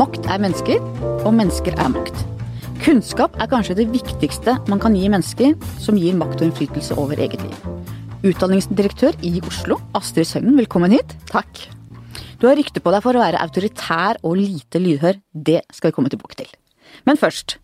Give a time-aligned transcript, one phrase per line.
[0.00, 0.78] Makt er mennesker,
[1.28, 2.22] og mennesker er makt.
[2.80, 5.52] Kunnskap er kanskje det viktigste man kan gi mennesker
[5.82, 7.66] som gir makt og innflytelse over eget liv.
[8.30, 11.12] Utdanningsdirektør i Oslo, Astrid Søgnen, velkommen hit.
[11.28, 11.66] Takk.
[12.40, 15.20] Du har rykte på deg for å være autoritær og lite lydhør.
[15.36, 16.48] Det skal vi komme tilbake til.
[17.04, 17.58] Men først.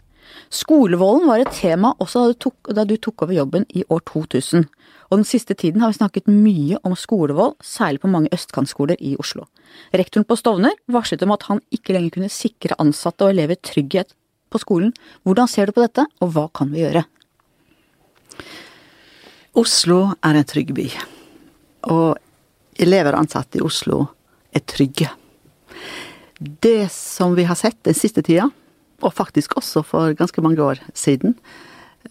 [0.52, 4.02] Skolevolden var et tema også da du, tok, da du tok over jobben i år
[4.06, 4.66] 2000.
[5.10, 9.14] Og den siste tiden har vi snakket mye om skolevold, særlig på mange østkantskoler i
[9.22, 9.46] Oslo.
[9.94, 14.14] Rektoren på Stovner varslet om at han ikke lenger kunne sikre ansatte og elever trygghet
[14.50, 14.94] på skolen.
[15.26, 17.04] Hvordan ser du på dette, og hva kan vi gjøre?
[19.56, 20.86] Oslo er en trygg by.
[21.94, 22.18] Og
[22.82, 24.02] elever og ansatte i Oslo
[24.54, 25.08] er trygge.
[26.36, 28.50] Det som vi har sett den siste tida,
[29.02, 31.36] og faktisk også for ganske mange år siden,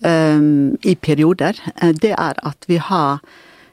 [0.04, 3.22] um, i perioder, eh, det er at vi har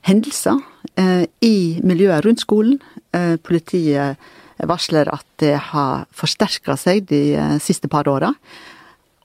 [0.02, 0.58] hendelser
[0.98, 2.80] uh, i miljøet rundt skolen.
[3.14, 4.16] Uh, politiet
[4.62, 8.32] varsler at det har forsterka seg de siste par åra.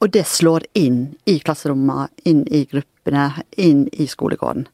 [0.01, 4.65] Og det slår inn i klasserommene, inn i gruppene, inn i skolegården.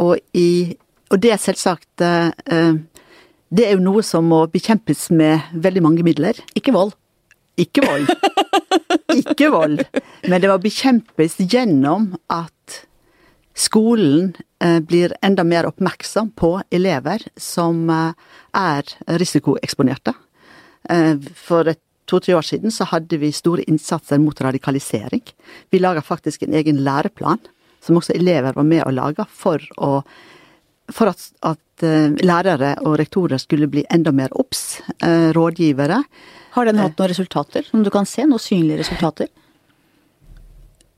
[0.00, 0.76] Og, i,
[1.10, 6.40] og, det er selvsagt Det er jo noe som må bekjempes med veldig mange midler.
[6.56, 6.94] Ikke vold.
[7.58, 8.10] Ikke vold.
[9.18, 9.82] Ikke vold.
[10.28, 12.82] Men det må bekjempes gjennom at
[13.58, 18.14] skolen eh, blir enda mer oppmerksom på elever som eh,
[18.54, 20.14] er risikoeksponerte.
[20.90, 21.74] Eh, for
[22.08, 25.24] to-tre år siden så hadde vi store innsatser mot radikalisering.
[25.70, 27.42] Vi laga faktisk en egen læreplan,
[27.84, 30.02] som også elever var med å lage, for, å,
[30.94, 34.80] for at, at, lærere og rektorer skulle bli enda mer obs,
[35.36, 36.00] rådgivere.
[36.58, 38.24] Har den hatt noen resultater, som du kan se?
[38.26, 39.28] Noen synlige resultater?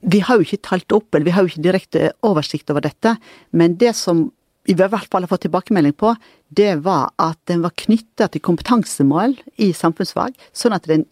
[0.01, 3.13] Vi har jo ikke talt opp, eller vi har jo ikke direkte oversikt over dette,
[3.53, 4.31] men det som
[4.65, 6.15] vi i hvert fall har fått tilbakemelding på,
[6.49, 11.05] det var at den var knytta til kompetansemål i samfunnsfag, sånn at den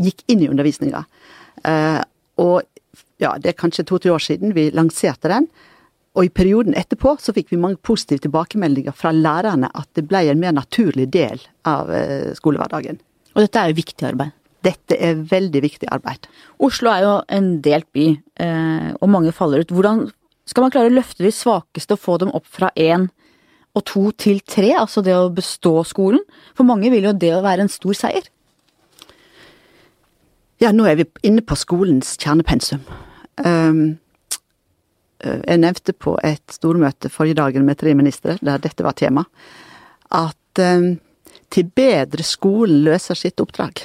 [0.00, 1.04] gikk inn i undervisninga.
[1.64, 2.00] Uh,
[2.40, 2.60] og
[3.22, 5.48] ja, det er kanskje to-tre år siden vi lanserte den.
[6.16, 10.26] Og i perioden etterpå så fikk vi mange positive tilbakemeldinger fra lærerne at det ble
[10.28, 13.00] en mer naturlig del av uh, skolehverdagen.
[13.34, 14.34] Og dette er jo viktig arbeid.
[14.64, 16.28] Dette er veldig viktig arbeid.
[16.62, 18.06] Oslo er jo en delt by,
[18.40, 19.74] eh, og mange faller ut.
[19.74, 20.06] Hvordan
[20.48, 23.08] skal man klare å løfte de svakeste og få dem opp fra én
[23.74, 26.22] og to til tre, altså det å bestå skolen?
[26.54, 28.30] For mange vil jo det å være en stor seier.
[30.62, 32.84] Ja, nå er vi inne på skolens kjernepensum.
[33.44, 33.98] Um,
[35.24, 39.24] jeg nevnte på et stormøte forrige dagen med tre ministre, der dette var tema,
[40.14, 40.94] at um,
[41.54, 43.84] til bedre skolen løser sitt oppdrag.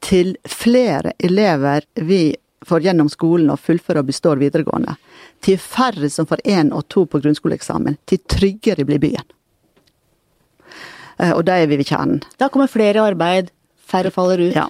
[0.00, 2.32] Til flere elever vi
[2.68, 4.94] får gjennom skolen og fullfører og består videregående.
[5.44, 7.98] Til færre som får én og to på grunnskoleeksamen.
[8.08, 9.26] Til tryggere blir byen.
[11.18, 12.22] Eh, og det er vi ved kjernen.
[12.40, 14.56] Da kommer flere i arbeid, færre faller ut.
[14.56, 14.68] Ja.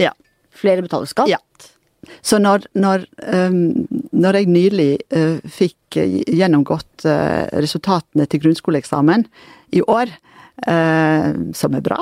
[0.00, 0.12] ja.
[0.50, 1.30] Flere betaler skatt.
[1.30, 1.38] Ja.
[2.24, 3.86] Så når, når, um,
[4.16, 9.26] når jeg nylig uh, fikk gjennomgått uh, resultatene til grunnskoleeksamen
[9.76, 10.29] i år, eh,
[10.66, 11.96] som er bra,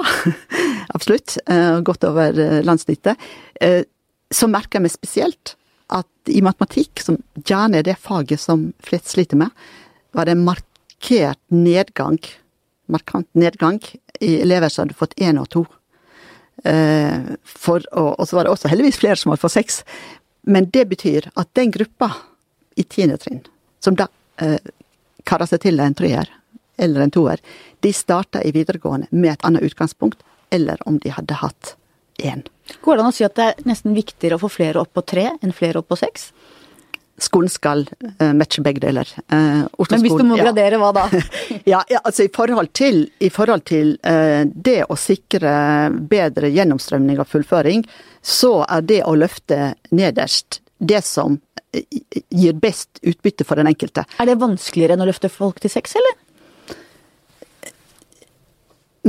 [0.97, 3.17] absolutt, eh, godt over eh, landssnittet,
[3.61, 3.83] eh,
[4.31, 5.55] så merker jeg meg spesielt
[5.95, 9.53] at i matematikk, som gjerne er det faget som flest sliter med,
[10.17, 12.19] var det en markert nedgang,
[12.93, 13.81] markant nedgang
[14.21, 15.65] i elever som hadde fått én og to.
[16.65, 19.83] Eh, for, og, så var det også heldigvis flere som hadde fått seks.
[20.49, 22.11] Men det betyr at den gruppa
[22.79, 23.41] i tiende trinn,
[23.85, 24.09] som da
[24.43, 24.61] eh,
[25.29, 26.29] karer seg til en treer,
[26.79, 27.43] eller en toer,
[27.85, 31.75] de starta i videregående med et annet utgangspunkt, eller om de hadde hatt
[32.19, 32.45] én.
[32.85, 35.05] Går det an å si at det er nesten viktigere å få flere opp på
[35.07, 36.31] tre enn flere opp på seks?
[37.19, 37.83] Skolen skal
[38.23, 39.09] uh, matche begge deler.
[39.33, 40.83] Uh, Men hvis du må gradere, ja.
[40.83, 41.23] hva da?
[41.73, 45.51] ja, ja, altså i forhold til, i forhold til uh, det å sikre
[46.11, 47.83] bedre gjennomstrømning og fullføring,
[48.23, 51.41] så er det å løfte nederst det som
[51.75, 54.07] gir best utbytte for den enkelte.
[54.23, 56.15] Er det vanskeligere enn å løfte folk til seks, eller?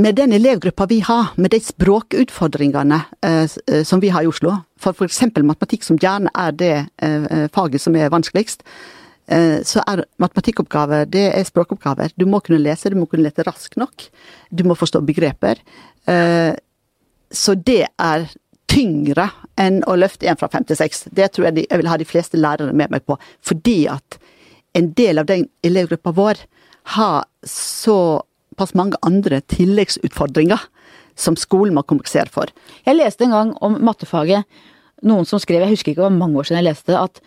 [0.00, 4.54] Med den elevgruppa vi har, med de språkutfordringene eh, eh, som vi har i Oslo,
[4.80, 5.22] for f.eks.
[5.36, 8.64] matematikk, som gjerne er det eh, faget som er vanskeligst,
[9.28, 12.14] eh, så er matematikkoppgaver det er språkoppgaver.
[12.16, 14.08] Du må kunne lese, du må kunne lese raskt nok.
[14.50, 15.60] Du må forstå begreper.
[16.08, 16.54] Eh,
[17.30, 18.30] så det er
[18.70, 21.08] tyngre enn å løfte en fra fem til seks.
[21.10, 23.18] Det tror jeg de, jeg vil ha de fleste lærere med meg på.
[23.42, 24.20] Fordi at
[24.78, 26.44] en del av den elevgruppa vår
[26.94, 28.22] har så
[28.60, 30.60] såpass mange andre tilleggsutfordringer
[31.16, 32.50] som skolen må kompensere for.
[32.84, 34.44] Jeg leste en gang om mattefaget,
[35.02, 37.20] noen som skrev, jeg husker ikke, var mange år siden jeg leste at,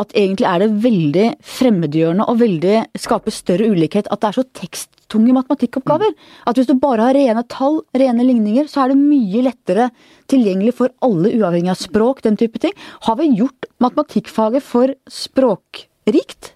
[0.00, 4.44] at egentlig er det veldig fremmedgjørende og veldig skaper større ulikhet at det er så
[4.60, 6.12] teksttunge matematikkoppgaver.
[6.48, 9.90] At hvis du bare har rene tall, rene ligninger, så er det mye lettere
[10.32, 12.76] tilgjengelig for alle, uavhengig av språk, den type ting.
[13.08, 16.54] Har vi gjort matematikkfaget for språkrikt?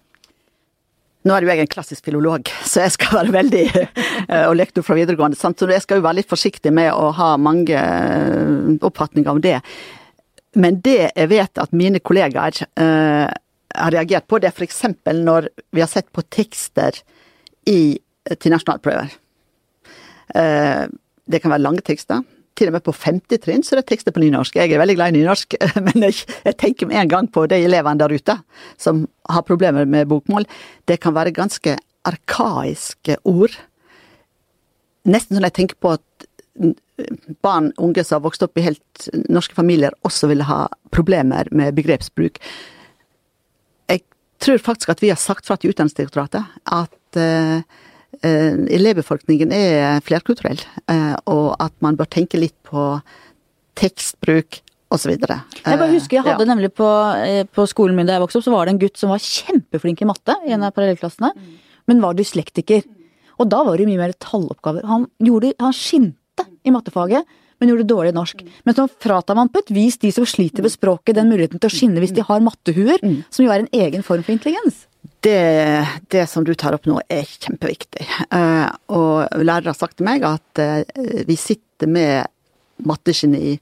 [1.27, 3.65] Nå er jo jeg en klassisk filolog, så jeg skal være veldig
[4.49, 5.59] Og lektor fra videregående, sant?
[5.59, 9.57] så jeg skal jo være litt forsiktig med å ha mange eh, oppfatninger om det.
[10.55, 13.27] Men det jeg vet at mine kollegaer uh,
[13.77, 14.79] har reagert på, det er f.eks.
[15.19, 16.97] når vi har sett på tekster
[17.69, 17.99] i,
[18.39, 19.13] til nasjonalprøver.
[20.33, 20.87] Uh,
[21.29, 22.23] det kan være lange tekster.
[22.57, 24.57] Til og med på femte trinn så er det tekster på nynorsk.
[24.57, 27.61] Jeg er veldig glad i nynorsk, men jeg, jeg tenker med en gang på de
[27.67, 28.39] elevene der ute
[28.81, 30.49] som har problemer med bokmål.
[30.89, 31.77] Det kan være ganske
[32.07, 33.55] arkaiske ord.
[35.07, 36.27] Nesten sånn jeg tenker på at
[37.45, 40.65] barn, unge som har vokst opp i helt norske familier, også ville ha
[40.95, 42.41] problemer med begrepsbruk.
[43.91, 44.03] Jeg
[44.43, 47.61] tror faktisk at vi har sagt fra til Utdanningsdirektoratet at uh,
[48.25, 50.61] elevbefolkningen er flerkulturell,
[50.91, 52.95] uh, og at man bør tenke litt på
[53.77, 54.61] tekstbruk
[54.93, 55.15] osv.
[55.17, 56.51] Jeg bare husker jeg hadde ja.
[56.53, 56.89] nemlig på,
[57.53, 60.03] på, skolen min da jeg vokste opp, så var det en gutt som var kjempeflink
[60.03, 61.33] i matte i en av parallellklassene,
[61.91, 62.87] men var dyslektiker.
[63.37, 64.87] Og da var det mye mer talloppgaver.
[64.89, 67.27] Han, gjorde, han skinte i mattefaget,
[67.61, 68.43] men gjorde det dårlig i norsk.
[68.69, 71.71] Men så fratar man på et vis de som sliter ved språket, den muligheten til
[71.71, 73.01] å skinne hvis de har mattehuer,
[73.33, 74.85] som jo er en egen form for intelligens.
[75.27, 78.05] Det, det som du tar opp nå, er kjempeviktig.
[78.31, 80.85] Uh, og lærere har sagt til meg at uh,
[81.27, 82.31] vi sitter med
[82.87, 83.57] mattegeni,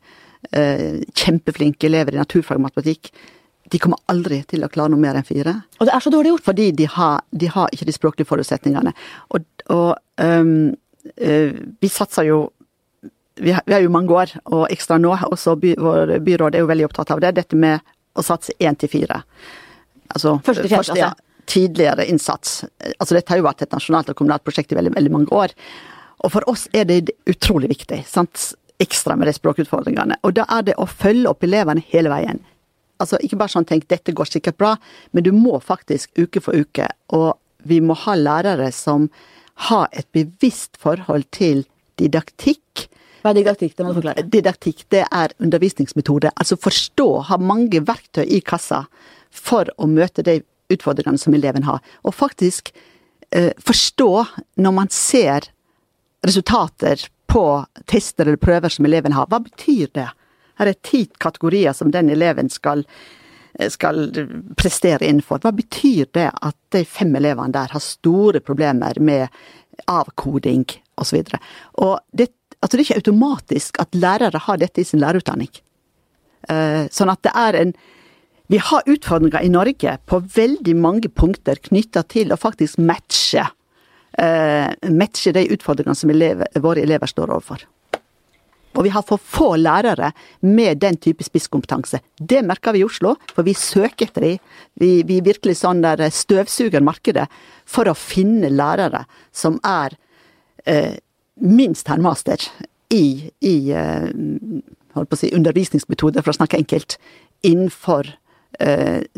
[0.53, 3.09] uh, kjempeflinke elever i naturfag og matematikk.
[3.73, 5.57] De kommer aldri til å klare noe mer enn fire.
[5.79, 6.47] Og det er så dårlig gjort?
[6.51, 8.93] Fordi de har, de har ikke de språklige forutsetningene.
[9.33, 10.75] Og, og um,
[11.17, 12.43] vi satser jo
[13.41, 16.63] vi har, vi har, jo mange år, og ekstra nå, også by, vår byråd er
[16.63, 17.81] jo veldig opptatt av det, dette med
[18.15, 19.25] å satse én til fire.
[20.13, 21.15] Altså første, fjerde, første, ja,
[21.51, 22.63] tidligere innsats.
[22.99, 25.55] Altså dette har jo vært et nasjonalt og kommunalt prosjekt i veldig, veldig mange år.
[26.25, 28.53] Og for oss er det utrolig viktig, sant?
[28.83, 30.17] ekstra med de språkutfordringene.
[30.27, 32.41] Og da er det å følge opp elevene hele veien.
[32.99, 34.73] Altså ikke bare sånn tenk dette går sikkert bra,
[35.15, 39.07] men du må faktisk uke for uke, og vi må ha lærere som
[39.71, 41.63] har et bevisst forhold til
[42.03, 42.89] didaktikk,
[43.25, 43.73] hva er didaktikk?
[43.73, 44.23] Det må du forklare.
[44.29, 46.29] Didaktikk, det er undervisningsmetode.
[46.37, 48.83] Altså forstå, ha mange verktøy i kassa
[49.33, 51.81] for å møte de utfordringene som eleven har.
[52.03, 52.73] Og faktisk
[53.31, 54.11] eh, forstå
[54.65, 55.51] når man ser
[56.25, 57.47] resultater på
[57.91, 59.29] tester eller prøver som eleven har.
[59.29, 60.09] Hva betyr det?
[60.61, 62.85] Her er ti kategorier som den eleven skal,
[63.59, 64.07] eh, skal
[64.57, 65.43] prestere innenfor.
[65.43, 69.29] Hva betyr det at de fem elevene der har store problemer med
[69.91, 70.65] avkoding
[70.97, 71.25] osv.?
[72.13, 72.31] Det
[72.65, 75.51] Altså det er ikke automatisk at lærere har dette i sin lærerutdanning.
[76.49, 77.75] Uh, sånn at det er en
[78.53, 83.47] Vi har utfordringer i Norge på veldig mange punkter knytta til å faktisk matche
[84.21, 87.65] uh, matche de utfordringene som elever, våre elever står overfor.
[88.75, 90.11] Og vi har for få lærere
[90.43, 92.01] med den type spisskompetanse.
[92.19, 94.41] Det merker vi i Oslo, for vi søker etter dem.
[94.83, 97.29] Vi, vi virkelig sånn der støvsuger markedet
[97.71, 99.95] for å finne lærere som er
[100.67, 100.99] eh,
[101.39, 102.43] minst har master
[102.91, 106.99] i, i eh, si, undervisningsmetoder, for å snakke enkelt,
[107.47, 108.11] innenfor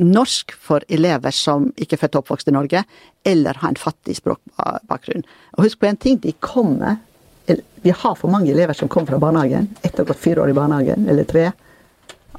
[0.01, 2.83] norsk for elever som ikke er født og oppvokst i Norge,
[3.27, 5.27] eller har en fattig språkbakgrunn.
[5.57, 7.03] Og husk på en ting, de kommer
[7.47, 10.51] Vi har for mange elever som kommer fra barnehagen etter å ha gått fire år
[10.51, 11.45] i barnehagen, eller tre,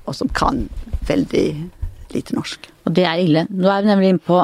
[0.03, 0.65] og som kan
[1.07, 1.45] veldig
[2.11, 2.67] lite norsk.
[2.83, 3.45] Og det er ille.
[3.47, 4.41] Nå er vi nemlig inne på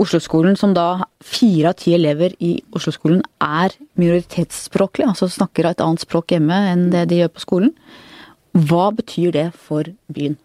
[0.00, 6.02] Oslo-skolen, som da fire av ti elever i Oslo-skolen er minoritetsspråklige, altså snakker et annet
[6.02, 7.72] språk hjemme enn det de gjør på skolen.
[8.56, 10.40] Hva betyr det for byen?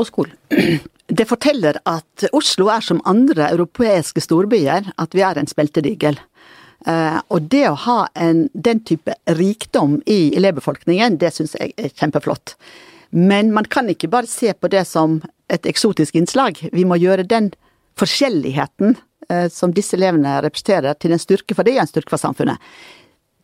[0.00, 0.36] Og skolen?
[1.10, 6.20] Det forteller at Oslo er som andre europeiske storbyer, at vi er en speltedigel.
[6.86, 11.90] Uh, og det å ha en, den type rikdom i elevbefolkningen, det syns jeg er
[11.90, 12.54] kjempeflott.
[13.10, 15.18] Men man kan ikke bare se på det som
[15.50, 16.62] et eksotisk innslag.
[16.72, 17.50] Vi må gjøre den
[17.98, 18.94] forskjelligheten
[19.28, 22.62] eh, som disse elevene representerer, til en styrke, for det er en styrke for samfunnet.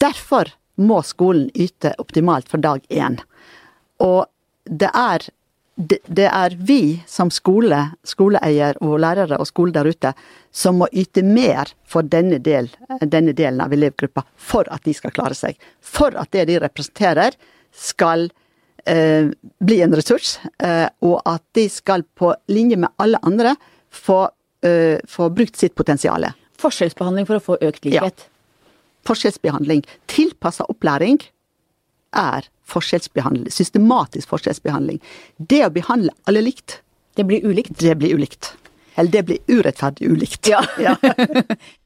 [0.02, 3.18] Derfor må skolen yte optimalt fra dag én.
[4.04, 4.26] Og
[4.66, 5.24] det er,
[5.76, 10.12] det, det er vi som skole, skoleeier og lærere og skole der ute,
[10.50, 12.70] som må yte mer for denne, del,
[13.02, 15.60] denne delen av elevgruppa for at de skal klare seg.
[15.84, 17.36] For at det de representerer,
[17.76, 18.30] skal
[18.88, 19.28] eh,
[19.60, 23.52] bli en ressurs, eh, og at de skal på linje med alle andre
[23.92, 24.22] få
[24.64, 26.24] eh, få brukt sitt potensial.
[26.60, 28.24] Forskjellsbehandling for å få økt likhet?
[28.24, 28.32] Ja.
[29.06, 29.84] Forskjellsbehandling.
[30.10, 31.20] Tilpassa opplæring
[32.16, 33.50] er forskjellsbehandling.
[33.52, 35.00] Systematisk forskjellsbehandling.
[35.36, 36.80] Det å behandle alle likt,
[37.16, 37.78] Det blir ulikt.
[37.80, 38.50] Det blir ulikt.
[38.94, 40.48] Eller det blir urettferdig ulikt.
[40.48, 40.60] Ja.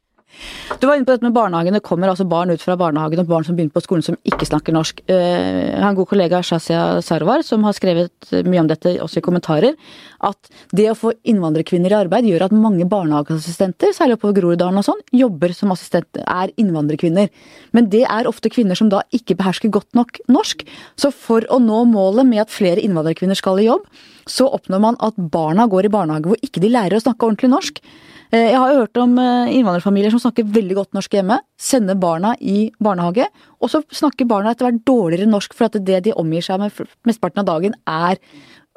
[0.80, 1.74] Du var inne på dette med barnehagen.
[1.76, 4.48] Det kommer altså barn ut fra barnehagen og barn som begynner på skolen som ikke
[4.48, 5.02] snakker norsk.
[5.10, 9.20] Eh, jeg har en god kollega, Shazia Sarwar, som har skrevet mye om dette også
[9.20, 9.78] i kommentarer.
[10.24, 14.86] At det å få innvandrerkvinner i arbeid gjør at mange barnehageassistenter, særlig oppover Groruddalen og
[14.86, 17.30] sånn, jobber som assistent, er innvandrerkvinner.
[17.76, 20.64] Men det er ofte kvinner som da ikke behersker godt nok norsk.
[21.00, 23.88] Så for å nå målet med at flere innvandrerkvinner skal i jobb,
[24.30, 27.50] så oppnår man at barna går i barnehage hvor ikke de lærer å snakke ordentlig
[27.52, 27.82] norsk.
[28.30, 32.36] Eh, jeg har hørt om eh, innvandrerfamilier som snakker veldig godt norsk hjemme, sender barna
[32.38, 33.26] i barnehage,
[33.58, 36.78] og så snakker barna etter hvert dårligere norsk for at det de omgir seg med
[37.08, 38.20] mesteparten av dagen er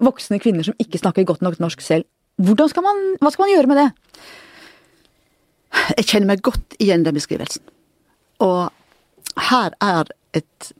[0.01, 2.09] voksne kvinner som ikke snakker godt nok norsk selv.
[2.41, 3.89] Skal man, hva skal man gjøre med det?
[5.99, 7.61] Jeg kjenner meg godt igjen den beskrivelsen.
[8.41, 8.73] Og
[9.51, 10.73] her er et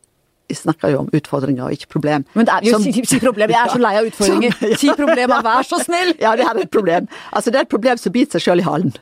[0.54, 2.26] vi snakker jo om utfordringer og ikke problem.
[2.38, 4.58] Men det er jo, Som, si, si, problem, jeg er så lei av utfordringer.
[4.60, 4.82] Som, ja.
[4.84, 6.14] Si problemer, vær så snill!
[6.24, 7.10] Ja, det er et problem.
[7.32, 8.94] Altså, det er et problem som biter seg sjøl i halen.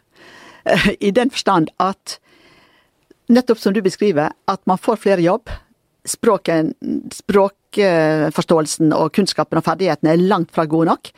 [1.02, 2.18] I den forstand at,
[3.32, 5.52] nettopp som du beskriver, at man får flere jobb.
[6.08, 6.74] Språken,
[7.14, 11.12] språkforståelsen og kunnskapen og ferdighetene er langt fra gode nok.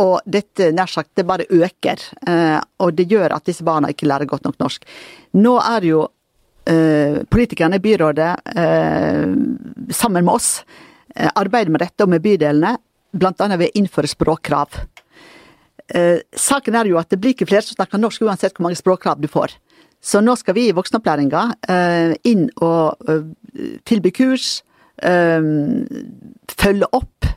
[0.00, 2.02] Og dette nær sagt, det bare øker.
[2.28, 4.84] Eh, og det gjør at disse barna ikke lærer godt nok norsk.
[5.40, 6.15] Nå er det jo Eh,
[7.30, 9.26] politikerne i byrådet eh,
[9.94, 10.64] sammen med oss
[11.14, 12.76] eh, arbeider med dette og med bydelene,
[13.16, 13.48] bl.a.
[13.56, 14.82] ved å innføre språkkrav.
[15.86, 19.20] Saken er jo at det blir ikke flere som snakker norsk uansett hvor mange språkkrav
[19.22, 19.54] du får.
[20.02, 21.44] Så nå skal vi i voksenopplæringa
[22.26, 23.06] inn og
[23.86, 24.48] tilby kurs,
[26.58, 27.30] følge opp,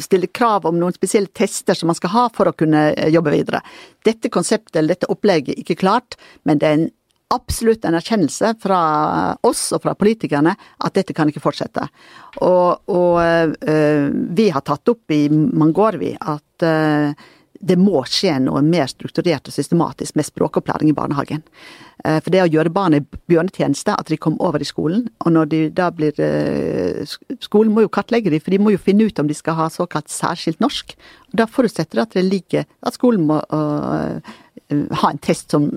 [0.00, 3.60] stille krav om noen spesielle tester som man skal ha for å kunne jobbe videre.
[4.08, 6.16] Dette konseptet eller dette opplegget er ikke klart,
[6.48, 6.88] men det er en
[7.34, 8.80] absolutt en erkjennelse fra
[9.46, 11.86] oss og fra politikerne at dette kan ikke fortsette.
[12.42, 17.28] Og, og uh, vi har tatt opp i mange at uh,
[17.60, 21.44] det må skje noe mer strukturert og systematisk med språkopplæring i barnehagen.
[22.02, 25.06] Uh, for det å gjøre barn en bjørnetjeneste, at de kommer over i skolen.
[25.22, 26.18] Og når de da blir
[27.40, 29.70] Skolen må jo kartlegge dem, for de må jo finne ut om de skal ha
[29.70, 30.96] såkalt særskilt norsk.
[31.36, 35.68] Da forutsetter det at det ligger At skolen må ha en test som,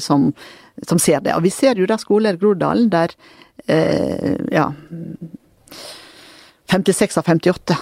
[0.00, 0.28] som
[0.86, 1.34] som ser det.
[1.36, 3.14] Og vi ser jo da skoler i Groruddalen der
[3.66, 4.70] eh, ja
[6.68, 7.76] 56 av 58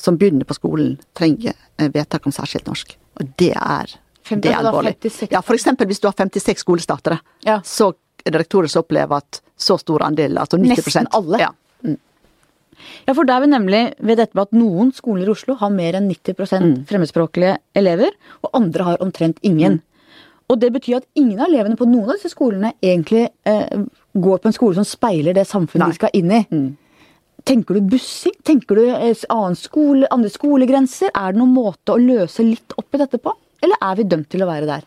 [0.00, 2.94] som begynner på skolen, trenger vedtak om særskilt norsk.
[3.20, 3.96] Og det er,
[4.30, 4.94] det er alvorlig.
[5.28, 7.58] Ja, for eksempel hvis du har 56 skolestartere, ja.
[7.64, 7.92] så
[8.24, 11.42] er det rektorer som opplever at så stor andel, altså 90 Nesten alle.
[11.42, 11.50] Ja.
[11.84, 11.98] Mm.
[13.04, 15.72] Ja, for da er vi nemlig ved dette med at noen skoler i Oslo har
[15.74, 16.74] mer enn 90 mm.
[16.88, 19.80] fremmedspråklige elever, og andre har omtrent ingen.
[19.80, 19.86] Mm.
[20.50, 23.82] Og det betyr at ingen av elevene på noen av disse skolene egentlig eh,
[24.18, 25.92] går på en skole som speiler det samfunnet Nei.
[25.92, 26.40] de skal inn i.
[26.50, 26.70] Mm.
[27.46, 28.34] Tenker du bussing?
[28.44, 31.12] Tenker du eh, skole, andre skolegrenser?
[31.14, 33.34] Er det noen måte å løse litt opp i dette på?
[33.62, 34.84] Eller er vi dømt til å være der?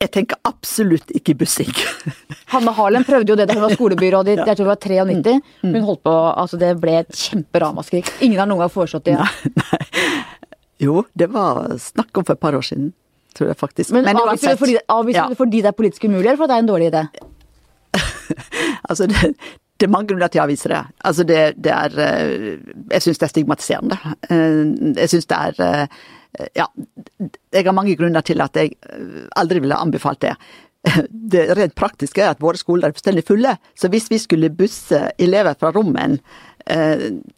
[0.00, 1.70] Jeg tenker absolutt ikke bussing.
[2.54, 5.34] Hanne Harlem prøvde jo det da hun var skolebyråd i jeg tror det var 93.
[5.60, 5.74] Mm.
[5.74, 8.08] Hun holdt på, altså Det ble et kjemperamaskrik.
[8.24, 9.18] Ingen har noen gang foreslått det.
[9.20, 10.14] Nei, nei.
[10.80, 12.94] Jo, det var snakk om for et par år siden
[13.34, 13.94] tror jeg faktisk.
[13.96, 15.26] Men, Men avviser du det fordi, ja.
[15.28, 17.02] det fordi det er politisk umulig, eller fordi det er en dårlig idé?
[18.90, 19.34] altså, det,
[19.80, 20.80] det er mange grunner til at jeg avviser det.
[21.08, 24.00] Altså, det, det er eh, Jeg syns det er stigmatiserende.
[24.28, 24.64] Eh,
[25.00, 26.02] jeg syns det er eh,
[26.56, 26.66] Ja,
[27.52, 28.76] jeg har mange grunner til at jeg
[29.36, 30.36] aldri ville anbefalt det.
[31.32, 35.00] Det rent praktiske er at våre skoler er fullstendig fulle, så hvis vi skulle busse
[35.18, 36.20] elever fra Rommen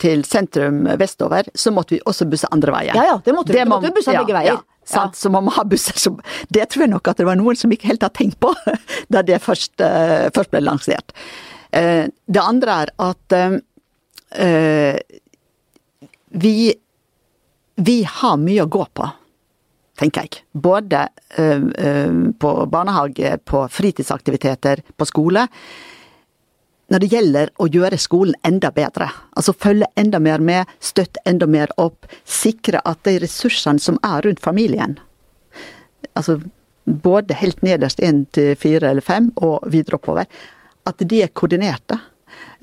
[0.02, 2.98] til sentrum vestover, så måtte vi også busse andre veier.
[2.98, 3.64] Ja ja, det måtte vi.
[3.70, 4.58] måtte busse begge veier.
[4.58, 5.10] Ja, ja.
[5.14, 7.72] Så man må ha busser som Det tror jeg nok at det var noen som
[7.72, 8.52] ikke helt har tenkt på
[9.12, 11.14] da det først, uh, først ble lansert.
[11.72, 14.98] Uh, det andre er at uh,
[16.42, 16.56] vi,
[17.76, 19.08] vi har mye å gå på,
[20.00, 20.44] tenker jeg.
[20.52, 21.02] Både
[22.40, 25.44] på barnehage, på fritidsaktiviteter, på skole
[26.92, 29.08] når det gjelder å gjøre skolen enda bedre.
[29.32, 32.04] Altså følge enda mer med, støtte enda mer opp.
[32.28, 34.98] Sikre at de ressursene som er rundt familien,
[36.12, 36.42] altså
[36.84, 40.28] både helt nederst én til fire eller fem og videre oppover,
[40.84, 41.98] at de er koordinerte.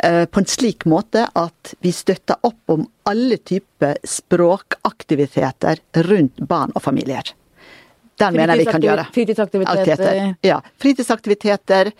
[0.03, 6.75] Eh, på en slik måte at vi støtter opp om alle typer språkaktiviteter rundt barn
[6.75, 7.33] og familier.
[8.19, 9.05] Den mener jeg vi kan gjøre.
[9.15, 10.33] Fritidsaktiviteter?
[10.43, 10.59] Ja.
[10.77, 11.93] Fritidsaktiviteter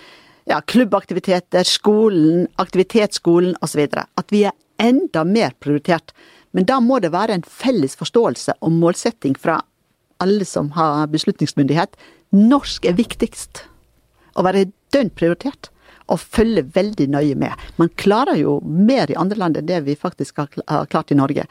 [0.50, 3.86] ja, klubbaktiviteter, skolen, aktivitetsskolen osv.
[3.94, 6.14] At vi er enda mer prioritert.
[6.52, 9.60] Men da må det være en felles forståelse og målsetting fra
[10.20, 11.94] alle som har beslutningsmyndighet.
[12.36, 13.66] Norsk er viktigst.
[14.34, 15.70] Å være dønn prioritert.
[16.10, 17.54] Og følge veldig nøye med.
[17.78, 21.46] Man klarer jo mer i andre land enn det vi faktisk har klart i Norge.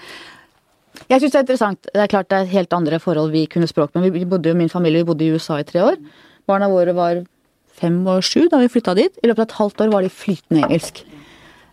[1.06, 1.90] Jeg syns det er interessant.
[1.94, 4.58] Det er klart det er helt andre forhold vi kunne språk, men vi bodde jo,
[4.58, 6.00] min familie vi bodde i USA i tre år.
[6.50, 7.22] Barna våre var
[7.78, 9.20] fem og sju da vi flytta dit.
[9.22, 11.04] I løpet av et halvt år var de flytende engelsk.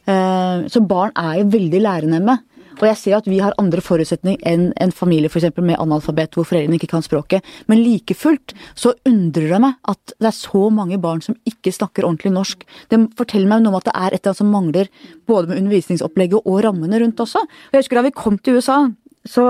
[0.08, 2.40] Eh, Så barn er jo veldig lærende.
[2.76, 6.36] Og jeg ser at vi har andre forutsetninger enn en familie for eksempel, med analfabet
[6.36, 7.46] hvor foreldrene ikke kan språket.
[7.72, 11.72] Men like fullt så undrer det meg at det er så mange barn som ikke
[11.72, 12.66] snakker ordentlig norsk.
[12.92, 14.92] Det forteller meg noe om at det er et eller annet som mangler
[15.30, 17.46] både med undervisningsopplegget og rammene rundt også.
[17.46, 18.82] Og jeg husker da vi kom til USA,
[19.26, 19.46] så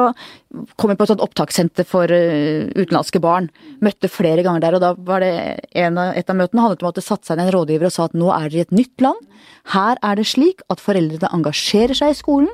[0.80, 3.50] kom jeg på et sånt opptakssenter for eh, utenlandske barn.
[3.84, 5.34] Møtte flere ganger der, og da var det
[5.76, 7.96] en av, et av møtene handlet om at det satte seg ned en rådgiver og
[7.96, 9.22] sa at nå er dere i et nytt land.
[9.74, 12.52] Her er det slik at foreldrene engasjerer seg i skolen.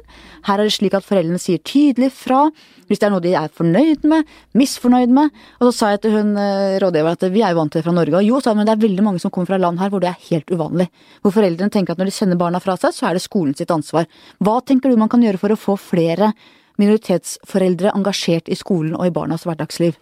[0.48, 2.48] Her er det slik at foreldrene sier tydelig fra
[2.92, 5.30] hvis det er noe de er fornøyd med, misfornøyd med.
[5.62, 7.88] Og så sa jeg til hun eh, rådgiver at vi er jo vant til det
[7.88, 8.18] fra Norge.
[8.20, 10.04] Og jo, sa hun, men det er veldig mange som kommer fra land her hvor
[10.04, 10.90] det er helt uvanlig.
[11.24, 13.72] Hvor foreldrene tenker at når de sender barna fra seg, så er det skolen sitt
[13.72, 14.10] ansvar.
[14.44, 16.34] Hva tenker du man kan gjøre for å få flere
[16.80, 19.98] minoritetsforeldre engasjert i skolen og i barnas hverdagsliv?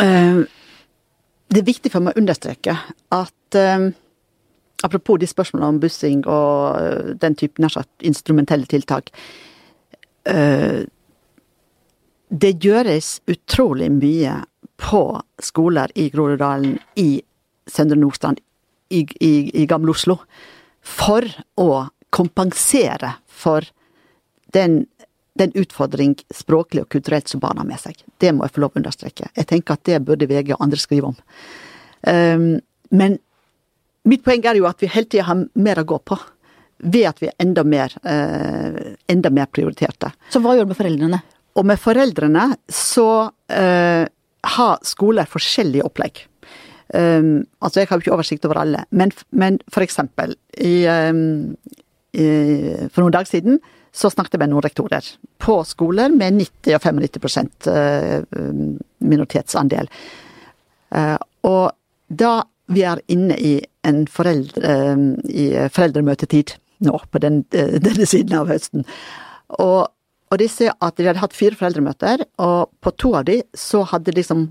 [0.00, 0.44] Eh,
[1.48, 2.74] Det er viktig for meg å understreke
[3.14, 3.90] at eh,
[4.82, 7.68] apropos de spørsmålene om bussing og eh, den typen
[8.00, 9.12] instrumentelle tiltak
[12.26, 14.40] Det gjøres utrolig mye
[14.76, 17.22] på skoler i Groruddalen, i
[17.70, 18.40] Søndre Nordstrand,
[18.90, 20.18] i, i, i Gamle Oslo,
[20.82, 21.22] for
[21.54, 23.62] å kompensere for
[24.54, 24.84] den,
[25.38, 27.98] den utfordring språklig og kulturelt som barna har med seg.
[28.20, 29.30] Det må jeg få lov å understreke.
[29.34, 31.18] Jeg tenker at det burde VG og andre skrive om.
[32.06, 32.48] Um,
[32.94, 33.18] men
[34.06, 36.18] mitt poeng er jo at vi hele tida har mer å gå på.
[36.76, 40.12] Ved at vi er enda mer, uh, enda mer prioriterte.
[40.30, 41.22] Så hva gjør du med foreldrene?
[41.56, 44.04] Og med foreldrene så uh,
[44.56, 46.26] har skoler forskjellige opplegg.
[46.94, 51.56] Um, altså jeg har jo ikke oversikt over alle, men, men for eksempel i, um,
[52.14, 52.26] i,
[52.92, 53.58] For noen dager siden
[53.96, 55.06] så snakket jeg med noen rektorer
[55.42, 59.88] på skoler med 90 og 95 uh, minoritetsandel.
[60.92, 61.16] Uh,
[61.48, 61.72] og
[62.08, 62.34] da
[62.72, 63.54] vi er inne i
[63.86, 68.84] en foreldre, uh, i foreldremøtetid nå på den, denne siden av høsten,
[69.56, 69.88] og,
[70.28, 73.80] og de ser at de hadde hatt fire foreldremøter, og på to av de så
[73.88, 74.50] hadde liksom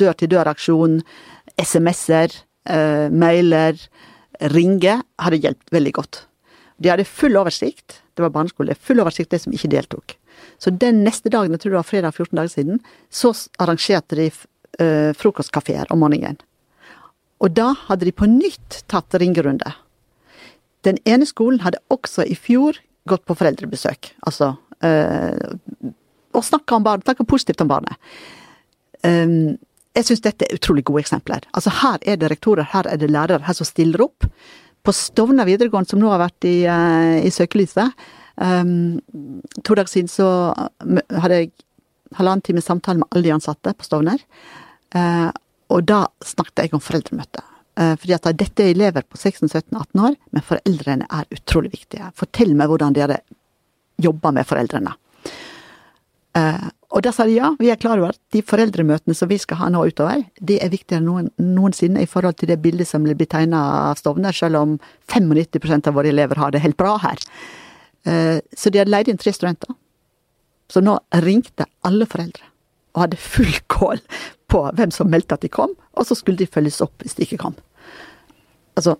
[0.00, 1.00] dør-til-dør-aksjon,
[1.60, 2.34] SMS-er,
[2.70, 3.78] eh, mailer,
[4.54, 6.22] ringe, hadde hjulpet veldig godt.
[6.80, 10.14] De hadde full oversikt, det var barneskole, full oversikt de som ikke deltok.
[10.60, 12.80] Så den neste dagen, jeg tror det var fredag 14 dager siden,
[13.10, 16.40] så arrangerte de eh, frokostkafeer om morgenen.
[17.40, 19.72] Og da hadde de på nytt tatt ringerunde.
[20.84, 22.78] Den ene skolen hadde også i fjor
[23.08, 24.54] gått på foreldrebesøk, altså
[24.84, 25.56] eh,
[26.36, 27.96] Og snakka om barnet, snakka positivt om barnet.
[29.02, 29.56] Um,
[29.96, 31.42] jeg syns dette er utrolig gode eksempler.
[31.56, 34.28] Altså Her er det rektorer, her er det lærere her som stiller opp.
[34.86, 38.06] På Stovner videregående, som nå har vært i, uh, i søkelyset
[38.40, 39.00] um,
[39.66, 41.52] To dager siden så hadde jeg
[42.16, 44.22] halvannen time samtale med alle de ansatte på Stovner.
[44.94, 45.28] Uh,
[45.70, 47.44] og da snakket jeg om foreldremøte.
[47.78, 52.10] Uh, fordi at dette er elever på 16-17-18 år, men foreldrene er utrolig viktige.
[52.18, 53.20] Fortell meg hvordan dere
[54.00, 54.96] jobber med foreldrene.
[56.36, 59.38] Uh, og da sa de ja, vi er klar over at de foreldremøtene som vi
[59.38, 62.88] skal ha nå utover, det er viktigere enn noen, noensinne i forhold til det bildet
[62.90, 64.76] som blir tegna av Stovner, selv om
[65.12, 67.22] 95% av våre elever har det helt bra her.
[68.08, 69.70] Uh, så de hadde leid inn tre studenter.
[70.70, 72.46] Så nå ringte alle foreldre
[72.94, 74.02] og hadde full kål
[74.50, 77.26] på hvem som meldte at de kom, og så skulle de følges opp hvis de
[77.26, 77.54] ikke kom.
[78.78, 78.96] Altså,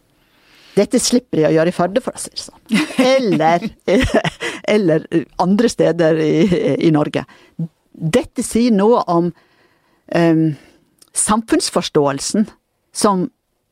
[0.76, 2.60] dette slipper de å gjøre i Førde, for å si det sånn.
[3.02, 3.66] Eller,
[4.76, 5.06] eller
[5.42, 6.32] andre steder i,
[6.76, 7.24] i, Norge.
[7.92, 9.30] Dette sier noe om
[10.14, 10.44] um,
[11.16, 12.46] samfunnsforståelsen
[12.92, 13.28] som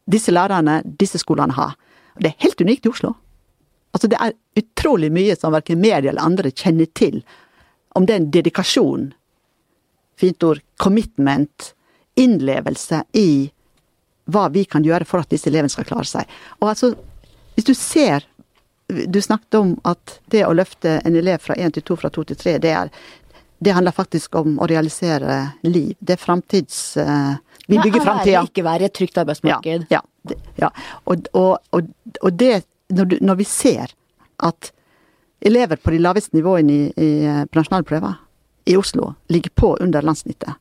[0.09, 1.77] disse lærerne, disse skolene har.
[2.19, 3.15] Det er helt unikt i Oslo.
[3.93, 7.23] Altså, det er utrolig mye som verken media eller andre kjenner til
[7.97, 9.13] om den dedikasjonen,
[10.19, 11.73] fint ord, commitment,
[12.19, 13.51] innlevelse i
[14.29, 16.35] hva vi kan gjøre for at disse elevene skal klare seg.
[16.61, 16.93] Og altså,
[17.55, 18.27] hvis du ser
[18.89, 22.23] Du snakket om at det å løfte en elev fra én til to, fra to
[22.25, 22.89] til tre, det, er,
[23.59, 25.97] det handler faktisk om å realisere liv.
[25.99, 26.97] Det er framtids...
[26.97, 27.37] Uh,
[27.69, 28.43] vi bygger framtida.
[28.47, 29.89] Ikke være et trygt arbeidsmarked.
[29.93, 30.01] Ja.
[30.25, 30.71] ja, ja.
[31.05, 31.91] Og, og, og,
[32.23, 33.93] og, det når, du, når, vi ser
[34.41, 34.71] at
[35.45, 37.11] elever på de laveste nivåene i, i,
[37.45, 38.15] på nasjonalprøver
[38.73, 40.57] i Oslo ligger på under landssnittet,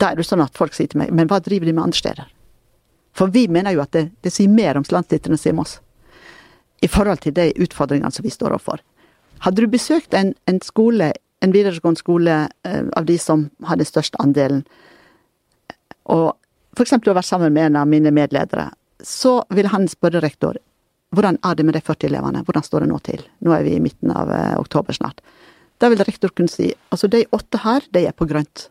[0.00, 2.00] da er det sånn at folk sier til meg Men hva driver de med andre
[2.00, 2.28] steder?
[3.14, 5.78] For vi mener jo at det, det sier mer om landstitterne enn sier om oss.
[6.80, 8.80] I forhold til de utfordringene som vi står overfor.
[9.44, 13.88] Hadde du besøkt en, en skole, en videregående skole uh, av de som har den
[13.88, 14.64] største andelen,
[16.10, 16.34] og
[16.76, 16.96] f.eks.
[16.96, 18.70] å være sammen med en av mine medledere,
[19.02, 20.58] så vil han spørre rektor
[21.16, 23.22] hvordan er det med de 40 elevene, hvordan står det nå til?
[23.42, 25.22] Nå er vi i midten av uh, oktober snart.
[25.80, 28.68] Da vil rektor kunne si altså de åtte her, de er på grønt.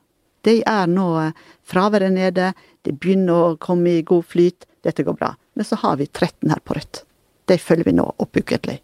[0.47, 2.51] De er nå eh, fraværet nede,
[2.85, 5.33] de begynner å komme i god flyt, dette går bra.
[5.57, 7.03] Men så har vi 13 her på rødt.
[7.49, 8.77] De følger vi nå oppukentlig.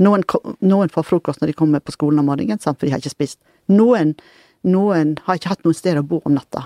[0.00, 0.24] Noen,
[0.64, 3.12] noen, får frokost når de kommer på skolen om morgenen, sant, for de har ikke
[3.12, 3.40] spist.
[3.68, 4.14] Noen,
[4.64, 6.64] noen har ikke hatt noe sted å bo om natta.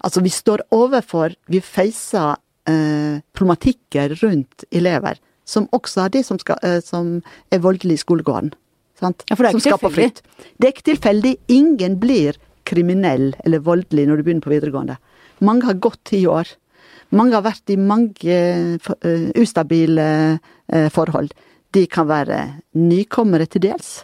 [0.00, 2.38] Altså, vi står overfor Vi feiser
[2.70, 5.18] eh, problematikker rundt elever
[5.50, 7.18] som også er de som, skal, eh, som
[7.50, 8.52] er voldelige i skolegården.
[9.00, 9.24] Sant?
[9.28, 10.24] Ja, for det er ikke tilfeldig.
[10.56, 11.34] Det er ikke tilfeldig.
[11.56, 12.38] Ingen blir
[12.68, 14.98] kriminell eller voldelig når du begynner på videregående.
[15.40, 16.50] Mange har gått ti år.
[17.16, 18.40] Mange har vært i mange
[18.78, 20.06] uh, ustabile
[20.38, 21.32] uh, forhold.
[21.74, 22.38] De kan være
[22.74, 24.00] nykommere til dels.